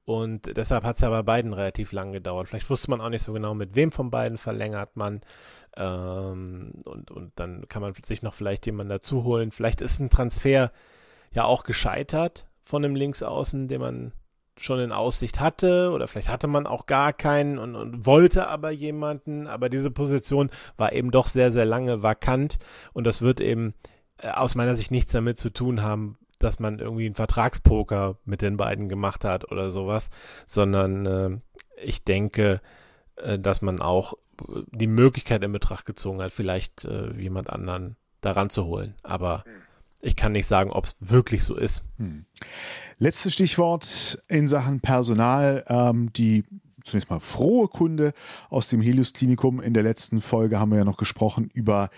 Und 0.07 0.55
deshalb 0.55 0.85
hat 0.85 0.95
es 0.95 1.01
ja 1.01 1.09
bei 1.09 1.21
beiden 1.21 1.51
relativ 1.51 1.91
lang 1.91 2.13
gedauert. 2.13 2.47
Vielleicht 2.47 2.69
wusste 2.69 2.89
man 2.89 3.01
auch 3.01 3.09
nicht 3.09 3.23
so 3.23 3.33
genau, 3.33 3.53
mit 3.53 3.75
wem 3.75 3.91
von 3.91 4.09
beiden 4.09 4.37
verlängert 4.37 4.95
man. 4.95 5.19
Ähm, 5.75 6.75
und, 6.85 7.11
und 7.11 7.33
dann 7.35 7.67
kann 7.67 7.81
man 7.81 7.93
sich 8.05 8.21
noch 8.21 8.33
vielleicht 8.33 8.65
jemanden 8.65 8.91
dazu 8.91 9.25
holen. 9.25 9.51
Vielleicht 9.51 9.81
ist 9.81 9.99
ein 9.99 10.09
Transfer 10.09 10.71
ja 11.33 11.43
auch 11.43 11.65
gescheitert 11.65 12.47
von 12.63 12.85
einem 12.85 12.95
Linksaußen, 12.95 13.67
den 13.67 13.81
man 13.81 14.13
schon 14.55 14.79
in 14.79 14.93
Aussicht 14.93 15.41
hatte. 15.41 15.91
Oder 15.91 16.07
vielleicht 16.07 16.29
hatte 16.29 16.47
man 16.47 16.67
auch 16.67 16.85
gar 16.85 17.11
keinen 17.11 17.59
und, 17.59 17.75
und 17.75 18.05
wollte 18.05 18.47
aber 18.47 18.71
jemanden. 18.71 19.45
Aber 19.45 19.67
diese 19.67 19.91
Position 19.91 20.51
war 20.77 20.93
eben 20.93 21.11
doch 21.11 21.27
sehr, 21.27 21.51
sehr 21.51 21.65
lange 21.65 22.01
vakant. 22.01 22.59
Und 22.93 23.03
das 23.03 23.21
wird 23.21 23.41
eben 23.41 23.73
äh, 24.19 24.29
aus 24.29 24.55
meiner 24.55 24.77
Sicht 24.77 24.89
nichts 24.89 25.11
damit 25.11 25.37
zu 25.37 25.49
tun 25.49 25.81
haben, 25.81 26.17
dass 26.39 26.59
man 26.59 26.79
irgendwie 26.79 27.05
einen 27.05 27.15
Vertragspoker 27.15 28.17
mit 28.25 28.41
den 28.41 28.57
beiden 28.57 28.89
gemacht 28.89 29.25
hat 29.25 29.51
oder 29.51 29.71
sowas, 29.71 30.09
sondern 30.45 31.05
äh, 31.05 31.37
ich 31.83 32.03
denke, 32.03 32.61
äh, 33.15 33.39
dass 33.39 33.61
man 33.61 33.81
auch 33.81 34.13
die 34.71 34.87
Möglichkeit 34.87 35.43
in 35.43 35.51
Betracht 35.51 35.85
gezogen 35.85 36.21
hat, 36.21 36.31
vielleicht 36.31 36.85
äh, 36.85 37.11
jemand 37.13 37.49
anderen 37.49 37.95
daran 38.21 38.49
zu 38.49 38.65
holen. 38.65 38.93
Aber 39.03 39.43
ich 40.01 40.15
kann 40.15 40.31
nicht 40.31 40.47
sagen, 40.47 40.71
ob 40.71 40.85
es 40.85 40.95
wirklich 40.99 41.43
so 41.43 41.55
ist. 41.55 41.83
Hm. 41.97 42.25
Letztes 42.99 43.33
Stichwort 43.33 44.23
in 44.27 44.47
Sachen 44.47 44.79
Personal. 44.79 45.65
Ähm, 45.67 46.13
die 46.13 46.43
zunächst 46.83 47.09
mal 47.09 47.19
frohe 47.19 47.67
Kunde 47.67 48.13
aus 48.49 48.69
dem 48.69 48.81
Helios 48.81 49.13
Klinikum. 49.13 49.59
In 49.59 49.73
der 49.73 49.83
letzten 49.83 50.21
Folge 50.21 50.59
haben 50.59 50.71
wir 50.71 50.79
ja 50.79 50.85
noch 50.85 50.97
gesprochen 50.97 51.49
über 51.53 51.89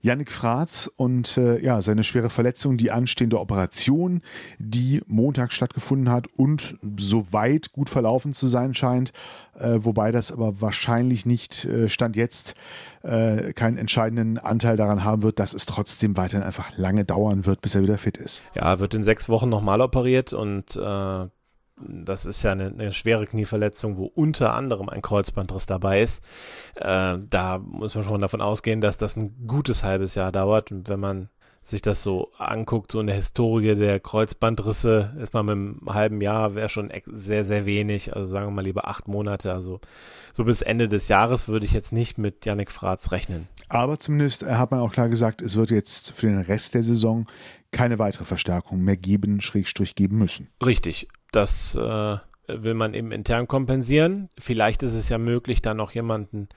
Yannick 0.00 0.30
Fratz 0.30 0.90
und 0.96 1.36
äh, 1.36 1.58
ja, 1.60 1.82
seine 1.82 2.04
schwere 2.04 2.30
Verletzung, 2.30 2.76
die 2.76 2.90
anstehende 2.90 3.40
Operation, 3.40 4.22
die 4.58 5.02
Montag 5.06 5.52
stattgefunden 5.52 6.10
hat 6.10 6.28
und 6.36 6.76
soweit 6.96 7.72
gut 7.72 7.90
verlaufen 7.90 8.32
zu 8.32 8.46
sein 8.46 8.74
scheint, 8.74 9.12
äh, 9.58 9.78
wobei 9.80 10.12
das 10.12 10.30
aber 10.30 10.60
wahrscheinlich 10.60 11.26
nicht 11.26 11.64
äh, 11.64 11.88
Stand 11.88 12.16
jetzt 12.16 12.54
äh, 13.02 13.52
keinen 13.52 13.76
entscheidenden 13.76 14.38
Anteil 14.38 14.76
daran 14.76 15.02
haben 15.02 15.22
wird, 15.22 15.38
dass 15.38 15.52
es 15.52 15.66
trotzdem 15.66 16.16
weiterhin 16.16 16.46
einfach 16.46 16.76
lange 16.76 17.04
dauern 17.04 17.46
wird, 17.46 17.60
bis 17.60 17.74
er 17.74 17.82
wieder 17.82 17.98
fit 17.98 18.16
ist. 18.16 18.42
Ja, 18.54 18.78
wird 18.78 18.94
in 18.94 19.02
sechs 19.02 19.28
Wochen 19.28 19.48
nochmal 19.48 19.80
operiert 19.80 20.32
und 20.32 20.76
äh, 20.76 21.26
das 21.80 22.26
ist 22.26 22.42
ja 22.42 22.52
eine, 22.52 22.66
eine, 22.66 22.92
schwere 22.92 23.26
Knieverletzung, 23.26 23.96
wo 23.96 24.06
unter 24.06 24.54
anderem 24.54 24.88
ein 24.88 25.02
Kreuzbandriss 25.02 25.66
dabei 25.66 26.02
ist. 26.02 26.22
Äh, 26.74 27.18
da 27.28 27.58
muss 27.58 27.94
man 27.94 28.04
schon 28.04 28.20
davon 28.20 28.40
ausgehen, 28.40 28.80
dass 28.80 28.96
das 28.96 29.16
ein 29.16 29.46
gutes 29.46 29.84
halbes 29.84 30.14
Jahr 30.14 30.32
dauert. 30.32 30.72
Und 30.72 30.88
wenn 30.88 31.00
man 31.00 31.28
sich 31.62 31.82
das 31.82 32.02
so 32.02 32.32
anguckt, 32.38 32.92
so 32.92 33.00
in 33.00 33.06
der 33.06 33.16
Historie 33.16 33.74
der 33.74 34.00
Kreuzbandrisse, 34.00 35.14
ist 35.20 35.34
man 35.34 35.46
mit 35.46 35.52
einem 35.52 35.94
halben 35.94 36.20
Jahr 36.20 36.54
wäre 36.54 36.68
schon 36.68 36.90
sehr, 37.06 37.44
sehr 37.44 37.66
wenig. 37.66 38.16
Also 38.16 38.30
sagen 38.30 38.46
wir 38.46 38.52
mal 38.52 38.64
lieber 38.64 38.88
acht 38.88 39.06
Monate. 39.06 39.52
Also 39.52 39.80
so 40.32 40.44
bis 40.44 40.62
Ende 40.62 40.88
des 40.88 41.08
Jahres 41.08 41.48
würde 41.48 41.66
ich 41.66 41.72
jetzt 41.72 41.92
nicht 41.92 42.18
mit 42.18 42.46
Yannick 42.46 42.70
Fratz 42.70 43.12
rechnen. 43.12 43.48
Aber 43.68 43.98
zumindest 43.98 44.46
hat 44.46 44.70
man 44.70 44.80
auch 44.80 44.92
klar 44.92 45.10
gesagt, 45.10 45.42
es 45.42 45.56
wird 45.56 45.70
jetzt 45.70 46.12
für 46.12 46.26
den 46.26 46.40
Rest 46.40 46.74
der 46.74 46.82
Saison 46.82 47.26
keine 47.70 47.98
weitere 47.98 48.24
Verstärkung 48.24 48.80
mehr 48.80 48.96
geben, 48.96 49.42
Schrägstrich 49.42 49.94
geben 49.94 50.16
müssen. 50.16 50.48
Richtig. 50.64 51.08
Das 51.32 51.74
äh, 51.74 52.16
will 52.48 52.74
man 52.74 52.94
eben 52.94 53.12
intern 53.12 53.46
kompensieren. 53.46 54.30
Vielleicht 54.38 54.82
ist 54.82 54.94
es 54.94 55.08
ja 55.08 55.18
möglich, 55.18 55.62
da 55.62 55.74
noch 55.74 55.92
jemanden 55.92 56.48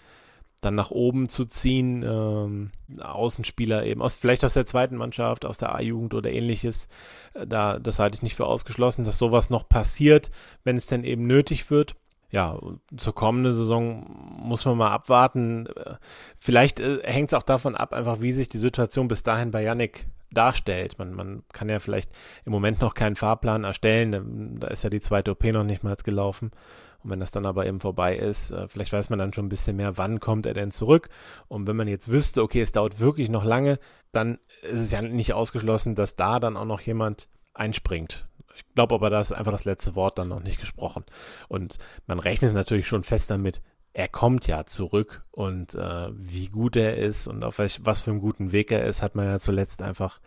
dann 0.61 0.75
nach 0.75 0.91
oben 0.91 1.27
zu 1.27 1.45
ziehen, 1.45 2.03
ähm, 2.03 2.69
Außenspieler 3.01 3.83
eben 3.83 4.01
aus 4.01 4.15
vielleicht 4.15 4.45
aus 4.45 4.53
der 4.53 4.67
zweiten 4.67 4.95
Mannschaft, 4.95 5.43
aus 5.43 5.57
der 5.57 5.73
A-Jugend 5.73 6.13
oder 6.13 6.31
ähnliches. 6.31 6.87
Äh, 7.33 7.47
da 7.47 7.79
das 7.79 7.97
halte 7.99 8.15
ich 8.15 8.21
nicht 8.21 8.35
für 8.35 8.45
ausgeschlossen, 8.45 9.03
dass 9.03 9.17
sowas 9.17 9.49
noch 9.49 9.67
passiert, 9.67 10.29
wenn 10.63 10.77
es 10.77 10.85
denn 10.85 11.03
eben 11.03 11.25
nötig 11.25 11.71
wird. 11.71 11.95
Ja, 12.31 12.57
zur 12.95 13.13
kommenden 13.13 13.53
Saison 13.53 14.05
muss 14.41 14.63
man 14.63 14.77
mal 14.77 14.91
abwarten. 14.91 15.67
Vielleicht 16.39 16.79
äh, 16.79 17.01
hängt 17.03 17.29
es 17.29 17.33
auch 17.33 17.43
davon 17.43 17.75
ab, 17.75 17.93
einfach 17.93 18.21
wie 18.21 18.31
sich 18.31 18.47
die 18.47 18.57
Situation 18.57 19.09
bis 19.09 19.21
dahin 19.23 19.51
bei 19.51 19.61
Yannick 19.63 20.07
darstellt. 20.31 20.97
Man, 20.97 21.13
man 21.13 21.43
kann 21.51 21.67
ja 21.67 21.79
vielleicht 21.79 22.09
im 22.45 22.53
Moment 22.53 22.79
noch 22.79 22.93
keinen 22.93 23.17
Fahrplan 23.17 23.65
erstellen. 23.65 24.59
Da 24.59 24.67
ist 24.67 24.83
ja 24.83 24.89
die 24.89 25.01
zweite 25.01 25.31
OP 25.31 25.43
noch 25.43 25.65
nicht 25.65 25.83
mal 25.83 25.95
gelaufen. 26.01 26.51
Und 27.03 27.09
wenn 27.09 27.19
das 27.19 27.31
dann 27.31 27.45
aber 27.45 27.65
eben 27.65 27.81
vorbei 27.81 28.15
ist, 28.15 28.51
äh, 28.51 28.67
vielleicht 28.67 28.93
weiß 28.93 29.09
man 29.09 29.19
dann 29.19 29.33
schon 29.33 29.47
ein 29.47 29.49
bisschen 29.49 29.75
mehr, 29.75 29.97
wann 29.97 30.19
kommt 30.19 30.45
er 30.45 30.53
denn 30.53 30.71
zurück. 30.71 31.09
Und 31.47 31.67
wenn 31.67 31.75
man 31.75 31.87
jetzt 31.87 32.09
wüsste, 32.09 32.43
okay, 32.43 32.61
es 32.61 32.71
dauert 32.71 32.99
wirklich 32.99 33.29
noch 33.29 33.43
lange, 33.43 33.79
dann 34.11 34.39
ist 34.61 34.79
es 34.79 34.91
ja 34.91 35.01
nicht 35.01 35.33
ausgeschlossen, 35.33 35.95
dass 35.95 36.15
da 36.15 36.39
dann 36.39 36.57
auch 36.57 36.65
noch 36.65 36.81
jemand 36.81 37.27
einspringt. 37.53 38.27
Ich 38.55 38.63
glaube 38.75 38.95
aber, 38.95 39.09
da 39.09 39.21
ist 39.21 39.31
einfach 39.31 39.51
das 39.51 39.65
letzte 39.65 39.95
Wort 39.95 40.17
dann 40.17 40.29
noch 40.29 40.41
nicht 40.41 40.59
gesprochen. 40.59 41.03
Und 41.47 41.77
man 42.07 42.19
rechnet 42.19 42.53
natürlich 42.53 42.87
schon 42.87 43.03
fest 43.03 43.29
damit, 43.29 43.61
er 43.93 44.07
kommt 44.07 44.47
ja 44.47 44.65
zurück 44.65 45.25
und 45.31 45.75
äh, 45.75 46.09
wie 46.13 46.47
gut 46.47 46.77
er 46.77 46.97
ist 46.97 47.27
und 47.27 47.43
auf 47.43 47.57
welch, 47.59 47.81
was 47.83 48.01
für 48.01 48.11
einen 48.11 48.21
guten 48.21 48.53
Weg 48.53 48.71
er 48.71 48.85
ist, 48.85 49.01
hat 49.01 49.15
man 49.15 49.25
ja 49.25 49.37
zuletzt 49.37 49.81
einfach 49.81 50.21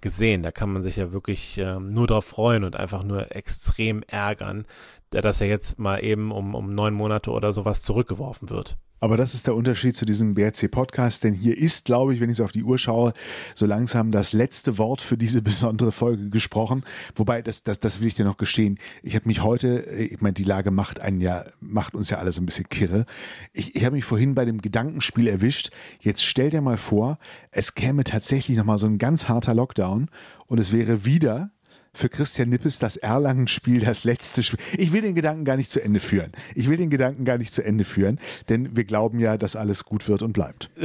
gesehen. 0.00 0.42
Da 0.42 0.50
kann 0.50 0.72
man 0.72 0.82
sich 0.82 0.96
ja 0.96 1.12
wirklich 1.12 1.58
äh, 1.58 1.78
nur 1.78 2.06
drauf 2.06 2.24
freuen 2.24 2.64
und 2.64 2.76
einfach 2.76 3.02
nur 3.02 3.34
extrem 3.36 4.02
ärgern, 4.04 4.64
dass 5.10 5.40
er 5.40 5.48
jetzt 5.48 5.78
mal 5.78 6.02
eben 6.02 6.32
um, 6.32 6.54
um 6.54 6.74
neun 6.74 6.94
Monate 6.94 7.30
oder 7.30 7.52
sowas 7.52 7.82
zurückgeworfen 7.82 8.48
wird. 8.48 8.78
Aber 9.00 9.16
das 9.16 9.34
ist 9.34 9.46
der 9.46 9.54
Unterschied 9.54 9.96
zu 9.96 10.04
diesem 10.04 10.34
BRC-Podcast, 10.34 11.24
denn 11.24 11.34
hier 11.34 11.56
ist, 11.56 11.86
glaube 11.86 12.14
ich, 12.14 12.20
wenn 12.20 12.30
ich 12.30 12.36
so 12.36 12.44
auf 12.44 12.52
die 12.52 12.62
Uhr 12.62 12.78
schaue, 12.78 13.14
so 13.54 13.66
langsam 13.66 14.12
das 14.12 14.32
letzte 14.32 14.78
Wort 14.78 15.00
für 15.00 15.16
diese 15.16 15.42
besondere 15.50 15.90
Folge 15.90 16.28
gesprochen. 16.28 16.84
Wobei, 17.14 17.42
das, 17.42 17.62
das, 17.62 17.80
das 17.80 18.00
will 18.00 18.08
ich 18.08 18.14
dir 18.14 18.24
noch 18.24 18.36
gestehen. 18.36 18.78
Ich 19.02 19.14
habe 19.14 19.26
mich 19.26 19.42
heute, 19.42 19.80
ich 19.80 20.20
meine, 20.20 20.34
die 20.34 20.44
Lage 20.44 20.70
macht 20.70 21.00
einen 21.00 21.20
ja, 21.20 21.46
macht 21.60 21.94
uns 21.94 22.10
ja 22.10 22.18
alle 22.18 22.32
so 22.32 22.42
ein 22.42 22.46
bisschen 22.46 22.68
kirre. 22.68 23.06
Ich, 23.52 23.74
ich 23.74 23.84
habe 23.84 23.96
mich 23.96 24.04
vorhin 24.04 24.34
bei 24.34 24.44
dem 24.44 24.60
Gedankenspiel 24.60 25.26
erwischt. 25.26 25.70
Jetzt 26.00 26.22
stell 26.22 26.50
dir 26.50 26.60
mal 26.60 26.76
vor, 26.76 27.18
es 27.50 27.74
käme 27.74 28.04
tatsächlich 28.04 28.56
nochmal 28.56 28.78
so 28.78 28.86
ein 28.86 28.98
ganz 28.98 29.28
harter 29.28 29.54
Lockdown 29.54 30.10
und 30.46 30.58
es 30.58 30.72
wäre 30.72 31.04
wieder 31.04 31.50
für 31.92 32.08
Christian 32.08 32.48
Nippes 32.48 32.78
das 32.78 32.96
Erlangen-Spiel 32.96 33.80
das 33.80 34.04
letzte 34.04 34.42
Spiel. 34.42 34.58
Ich 34.76 34.92
will 34.92 35.02
den 35.02 35.14
Gedanken 35.14 35.44
gar 35.44 35.56
nicht 35.56 35.70
zu 35.70 35.82
Ende 35.82 36.00
führen. 36.00 36.32
Ich 36.54 36.68
will 36.68 36.76
den 36.76 36.90
Gedanken 36.90 37.24
gar 37.24 37.38
nicht 37.38 37.52
zu 37.52 37.64
Ende 37.64 37.84
führen, 37.84 38.18
denn 38.48 38.76
wir 38.76 38.84
glauben 38.84 39.18
ja, 39.18 39.36
dass 39.36 39.56
alles 39.56 39.84
gut 39.84 40.08
wird 40.08 40.22
und 40.22 40.32
bleibt. 40.32 40.70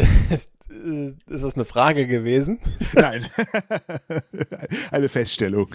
Ist 1.28 1.44
das 1.44 1.56
eine 1.56 1.66
Frage 1.66 2.06
gewesen? 2.08 2.60
Nein. 2.94 3.26
eine 4.92 5.10
Feststellung. 5.10 5.70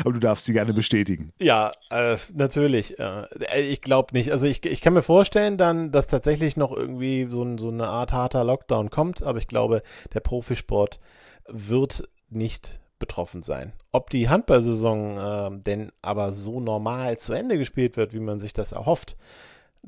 Aber 0.00 0.12
du 0.12 0.20
darfst 0.20 0.44
sie 0.44 0.52
gerne 0.52 0.74
bestätigen. 0.74 1.32
Ja, 1.38 1.72
äh, 1.90 2.16
natürlich. 2.32 2.98
Äh, 2.98 3.26
ich 3.60 3.80
glaube 3.80 4.12
nicht. 4.12 4.32
Also 4.32 4.46
ich, 4.46 4.64
ich 4.66 4.80
kann 4.80 4.92
mir 4.92 5.02
vorstellen 5.02 5.56
dann, 5.56 5.92
dass 5.92 6.08
tatsächlich 6.08 6.56
noch 6.56 6.72
irgendwie 6.72 7.26
so, 7.28 7.42
ein, 7.42 7.58
so 7.58 7.68
eine 7.68 7.86
Art 7.86 8.12
harter 8.12 8.44
Lockdown 8.44 8.90
kommt, 8.90 9.22
aber 9.22 9.38
ich 9.38 9.46
glaube, 9.46 9.82
der 10.12 10.20
Profisport 10.20 11.00
wird 11.48 12.08
nicht 12.28 12.80
betroffen 12.98 13.42
sein. 13.42 13.72
Ob 13.92 14.10
die 14.10 14.28
Handballsaison 14.28 15.18
äh, 15.18 15.62
denn 15.62 15.92
aber 16.02 16.32
so 16.32 16.60
normal 16.60 17.18
zu 17.18 17.32
Ende 17.32 17.58
gespielt 17.58 17.96
wird, 17.96 18.12
wie 18.12 18.20
man 18.20 18.40
sich 18.40 18.52
das 18.52 18.72
erhofft, 18.72 19.16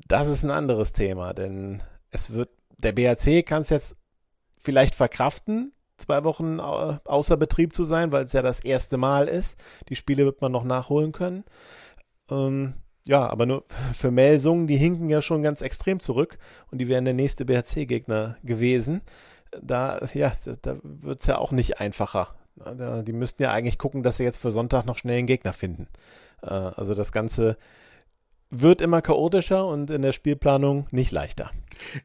das 0.07 0.29
ist 0.29 0.43
ein 0.43 0.51
anderes 0.51 0.93
Thema, 0.93 1.33
denn 1.33 1.83
es 2.11 2.31
wird, 2.31 2.51
der 2.79 2.93
BRC 2.93 3.45
kann 3.45 3.63
es 3.63 3.71
jetzt 3.71 3.97
vielleicht 4.61 4.95
verkraften, 4.95 5.73
zwei 5.97 6.25
Wochen 6.25 6.61
außer 6.61 7.37
Betrieb 7.37 7.75
zu 7.75 7.85
sein, 7.85 8.13
weil 8.13 8.25
es 8.25 8.33
ja 8.33 8.43
das 8.43 8.61
erste 8.61 8.97
Mal 8.97 9.29
ist. 9.29 9.59
Die 9.89 9.97
Spiele 9.97 10.25
wird 10.25 10.43
man 10.43 10.53
noch 10.53 10.65
nachholen 10.65 11.13
können. 11.13 11.45
Ähm, 12.31 12.75
ja, 13.07 13.27
aber 13.29 13.47
nur 13.47 13.65
für 13.95 14.11
Melsungen, 14.11 14.67
die 14.67 14.77
hinken 14.77 15.09
ja 15.09 15.23
schon 15.23 15.43
ganz 15.43 15.63
extrem 15.63 16.01
zurück 16.01 16.39
und 16.71 16.79
die 16.79 16.89
wären 16.89 17.05
der 17.05 17.15
nächste 17.15 17.45
BRC-Gegner 17.45 18.37
gewesen. 18.43 19.03
Da, 19.63 20.07
ja, 20.13 20.33
da, 20.45 20.53
da 20.61 20.79
wird 20.83 21.21
es 21.21 21.27
ja 21.27 21.39
auch 21.39 21.53
nicht 21.53 21.81
einfacher. 21.81 22.35
Die 22.57 23.13
müssten 23.13 23.43
ja 23.43 23.53
eigentlich 23.53 23.79
gucken, 23.79 24.03
dass 24.03 24.17
sie 24.17 24.25
jetzt 24.25 24.39
für 24.39 24.51
Sonntag 24.51 24.87
noch 24.87 24.97
schnell 24.97 25.19
einen 25.19 25.27
Gegner 25.27 25.53
finden. 25.53 25.89
Äh, 26.43 26.49
also 26.49 26.95
das 26.95 27.13
Ganze 27.13 27.57
wird 28.51 28.81
immer 28.81 29.03
chaotischer 29.03 29.67
und 29.67 29.91
in 29.91 30.03
der 30.03 30.13
Spielplanung 30.13 30.87
nicht 30.91 31.13
leichter. 31.13 31.51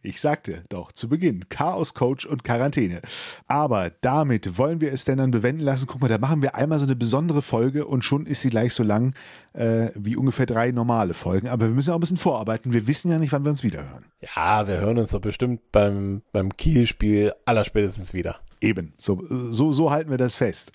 Ich 0.01 0.21
sagte 0.21 0.63
doch 0.69 0.91
zu 0.91 1.09
Beginn, 1.09 1.49
Chaos 1.49 1.93
Coach 1.93 2.25
und 2.25 2.43
Quarantäne. 2.43 3.01
Aber 3.47 3.91
damit 4.01 4.57
wollen 4.57 4.81
wir 4.81 4.93
es 4.93 5.05
denn 5.05 5.17
dann 5.17 5.31
bewenden 5.31 5.63
lassen. 5.63 5.87
Guck 5.87 6.01
mal, 6.01 6.07
da 6.07 6.17
machen 6.17 6.41
wir 6.41 6.55
einmal 6.55 6.79
so 6.79 6.85
eine 6.85 6.95
besondere 6.95 7.41
Folge 7.41 7.85
und 7.85 8.03
schon 8.03 8.25
ist 8.25 8.41
sie 8.41 8.49
gleich 8.49 8.73
so 8.73 8.83
lang 8.83 9.13
äh, 9.53 9.89
wie 9.95 10.15
ungefähr 10.15 10.45
drei 10.45 10.71
normale 10.71 11.13
Folgen. 11.13 11.47
Aber 11.47 11.67
wir 11.67 11.75
müssen 11.75 11.91
auch 11.91 11.97
ein 11.97 12.01
bisschen 12.01 12.17
vorarbeiten. 12.17 12.73
Wir 12.73 12.87
wissen 12.87 13.11
ja 13.11 13.19
nicht, 13.19 13.31
wann 13.31 13.45
wir 13.45 13.49
uns 13.49 13.63
wiederhören. 13.63 14.05
Ja, 14.21 14.67
wir 14.67 14.79
hören 14.79 14.97
uns 14.97 15.11
doch 15.11 15.21
bestimmt 15.21 15.71
beim, 15.71 16.21
beim 16.31 16.55
Kiel-Spiel 16.55 17.33
allerspätestens 17.45 18.13
wieder. 18.13 18.37
Eben, 18.61 18.93
so, 18.97 19.23
so, 19.49 19.71
so 19.71 19.91
halten 19.91 20.11
wir 20.11 20.17
das 20.17 20.35
fest. 20.35 20.71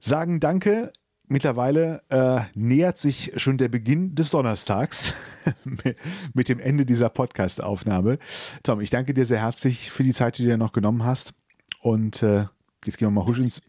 Sagen 0.00 0.40
Danke 0.40 0.92
Mittlerweile 1.30 2.02
äh, 2.08 2.40
nähert 2.54 2.96
sich 2.96 3.32
schon 3.36 3.58
der 3.58 3.68
Beginn 3.68 4.14
des 4.14 4.30
Donnerstags 4.30 5.12
mit 6.32 6.48
dem 6.48 6.58
Ende 6.58 6.86
dieser 6.86 7.10
Podcast-Aufnahme. 7.10 8.18
Tom, 8.62 8.80
ich 8.80 8.88
danke 8.88 9.12
dir 9.12 9.26
sehr 9.26 9.42
herzlich 9.42 9.90
für 9.90 10.02
die 10.02 10.14
Zeit, 10.14 10.38
die 10.38 10.44
du 10.44 10.48
dir 10.48 10.56
noch 10.56 10.72
genommen 10.72 11.04
hast. 11.04 11.34
Und 11.82 12.22
äh, 12.22 12.46
jetzt 12.86 12.96
gehen 12.96 13.08
wir 13.08 13.10
mal 13.10 13.26
husch 13.26 13.40
ins. 13.40 13.60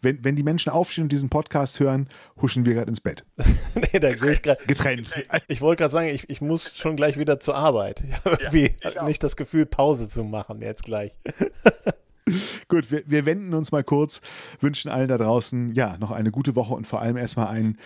Wenn, 0.00 0.24
wenn 0.24 0.36
die 0.36 0.42
Menschen 0.42 0.72
aufstehen 0.72 1.04
und 1.04 1.12
diesen 1.12 1.28
Podcast 1.28 1.78
hören, 1.80 2.08
huschen 2.40 2.64
wir 2.64 2.72
gerade 2.72 2.88
ins 2.88 3.02
Bett. 3.02 3.24
nee, 3.74 4.00
da 4.00 4.12
gehe 4.14 4.32
ich 4.32 4.42
gerade. 4.42 4.64
Getrennt. 4.66 5.14
Ich 5.48 5.60
wollte 5.60 5.82
gerade 5.82 5.92
sagen, 5.92 6.08
ich, 6.08 6.30
ich 6.30 6.40
muss 6.40 6.76
schon 6.76 6.96
gleich 6.96 7.18
wieder 7.18 7.40
zur 7.40 7.56
Arbeit. 7.56 8.02
Ich 8.08 8.24
habe 8.24 8.38
irgendwie 8.40 8.74
ja, 8.82 9.04
nicht 9.04 9.22
das 9.22 9.36
Gefühl, 9.36 9.66
Pause 9.66 10.08
zu 10.08 10.24
machen 10.24 10.62
jetzt 10.62 10.82
gleich. 10.82 11.12
Gut, 12.68 12.90
wir, 12.90 13.02
wir 13.06 13.26
wenden 13.26 13.54
uns 13.54 13.72
mal 13.72 13.84
kurz, 13.84 14.20
wünschen 14.60 14.90
allen 14.90 15.08
da 15.08 15.18
draußen 15.18 15.74
ja 15.74 15.96
noch 15.98 16.10
eine 16.10 16.30
gute 16.30 16.56
Woche 16.56 16.74
und 16.74 16.86
vor 16.86 17.00
allem 17.00 17.16
erstmal 17.16 17.48
ein 17.48 17.76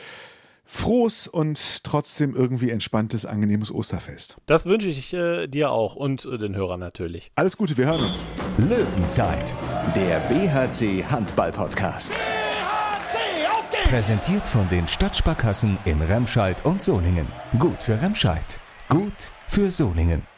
frohes 0.66 1.28
und 1.28 1.84
trotzdem 1.84 2.34
irgendwie 2.34 2.70
entspanntes, 2.70 3.24
angenehmes 3.24 3.72
Osterfest. 3.72 4.36
Das 4.46 4.66
wünsche 4.66 4.88
ich 4.88 5.14
äh, 5.14 5.46
dir 5.46 5.70
auch 5.70 5.94
und 5.94 6.24
äh, 6.24 6.38
den 6.38 6.56
Hörern 6.56 6.80
natürlich. 6.80 7.30
Alles 7.36 7.56
Gute, 7.56 7.76
wir 7.76 7.86
hören 7.86 8.04
uns. 8.04 8.26
Löwenzeit, 8.58 9.54
der 9.94 10.18
BHC 10.20 11.04
Handball 11.04 11.52
Podcast. 11.52 12.12
BHC, 12.12 13.46
auf 13.48 13.70
geht's! 13.70 13.88
Präsentiert 13.88 14.48
von 14.48 14.68
den 14.68 14.88
Stadtsparkassen 14.88 15.78
in 15.84 16.02
Remscheid 16.02 16.64
und 16.66 16.82
Solingen. 16.82 17.28
Gut 17.58 17.80
für 17.80 18.02
Remscheid, 18.02 18.60
gut 18.88 19.30
für 19.46 19.70
Solingen. 19.70 20.35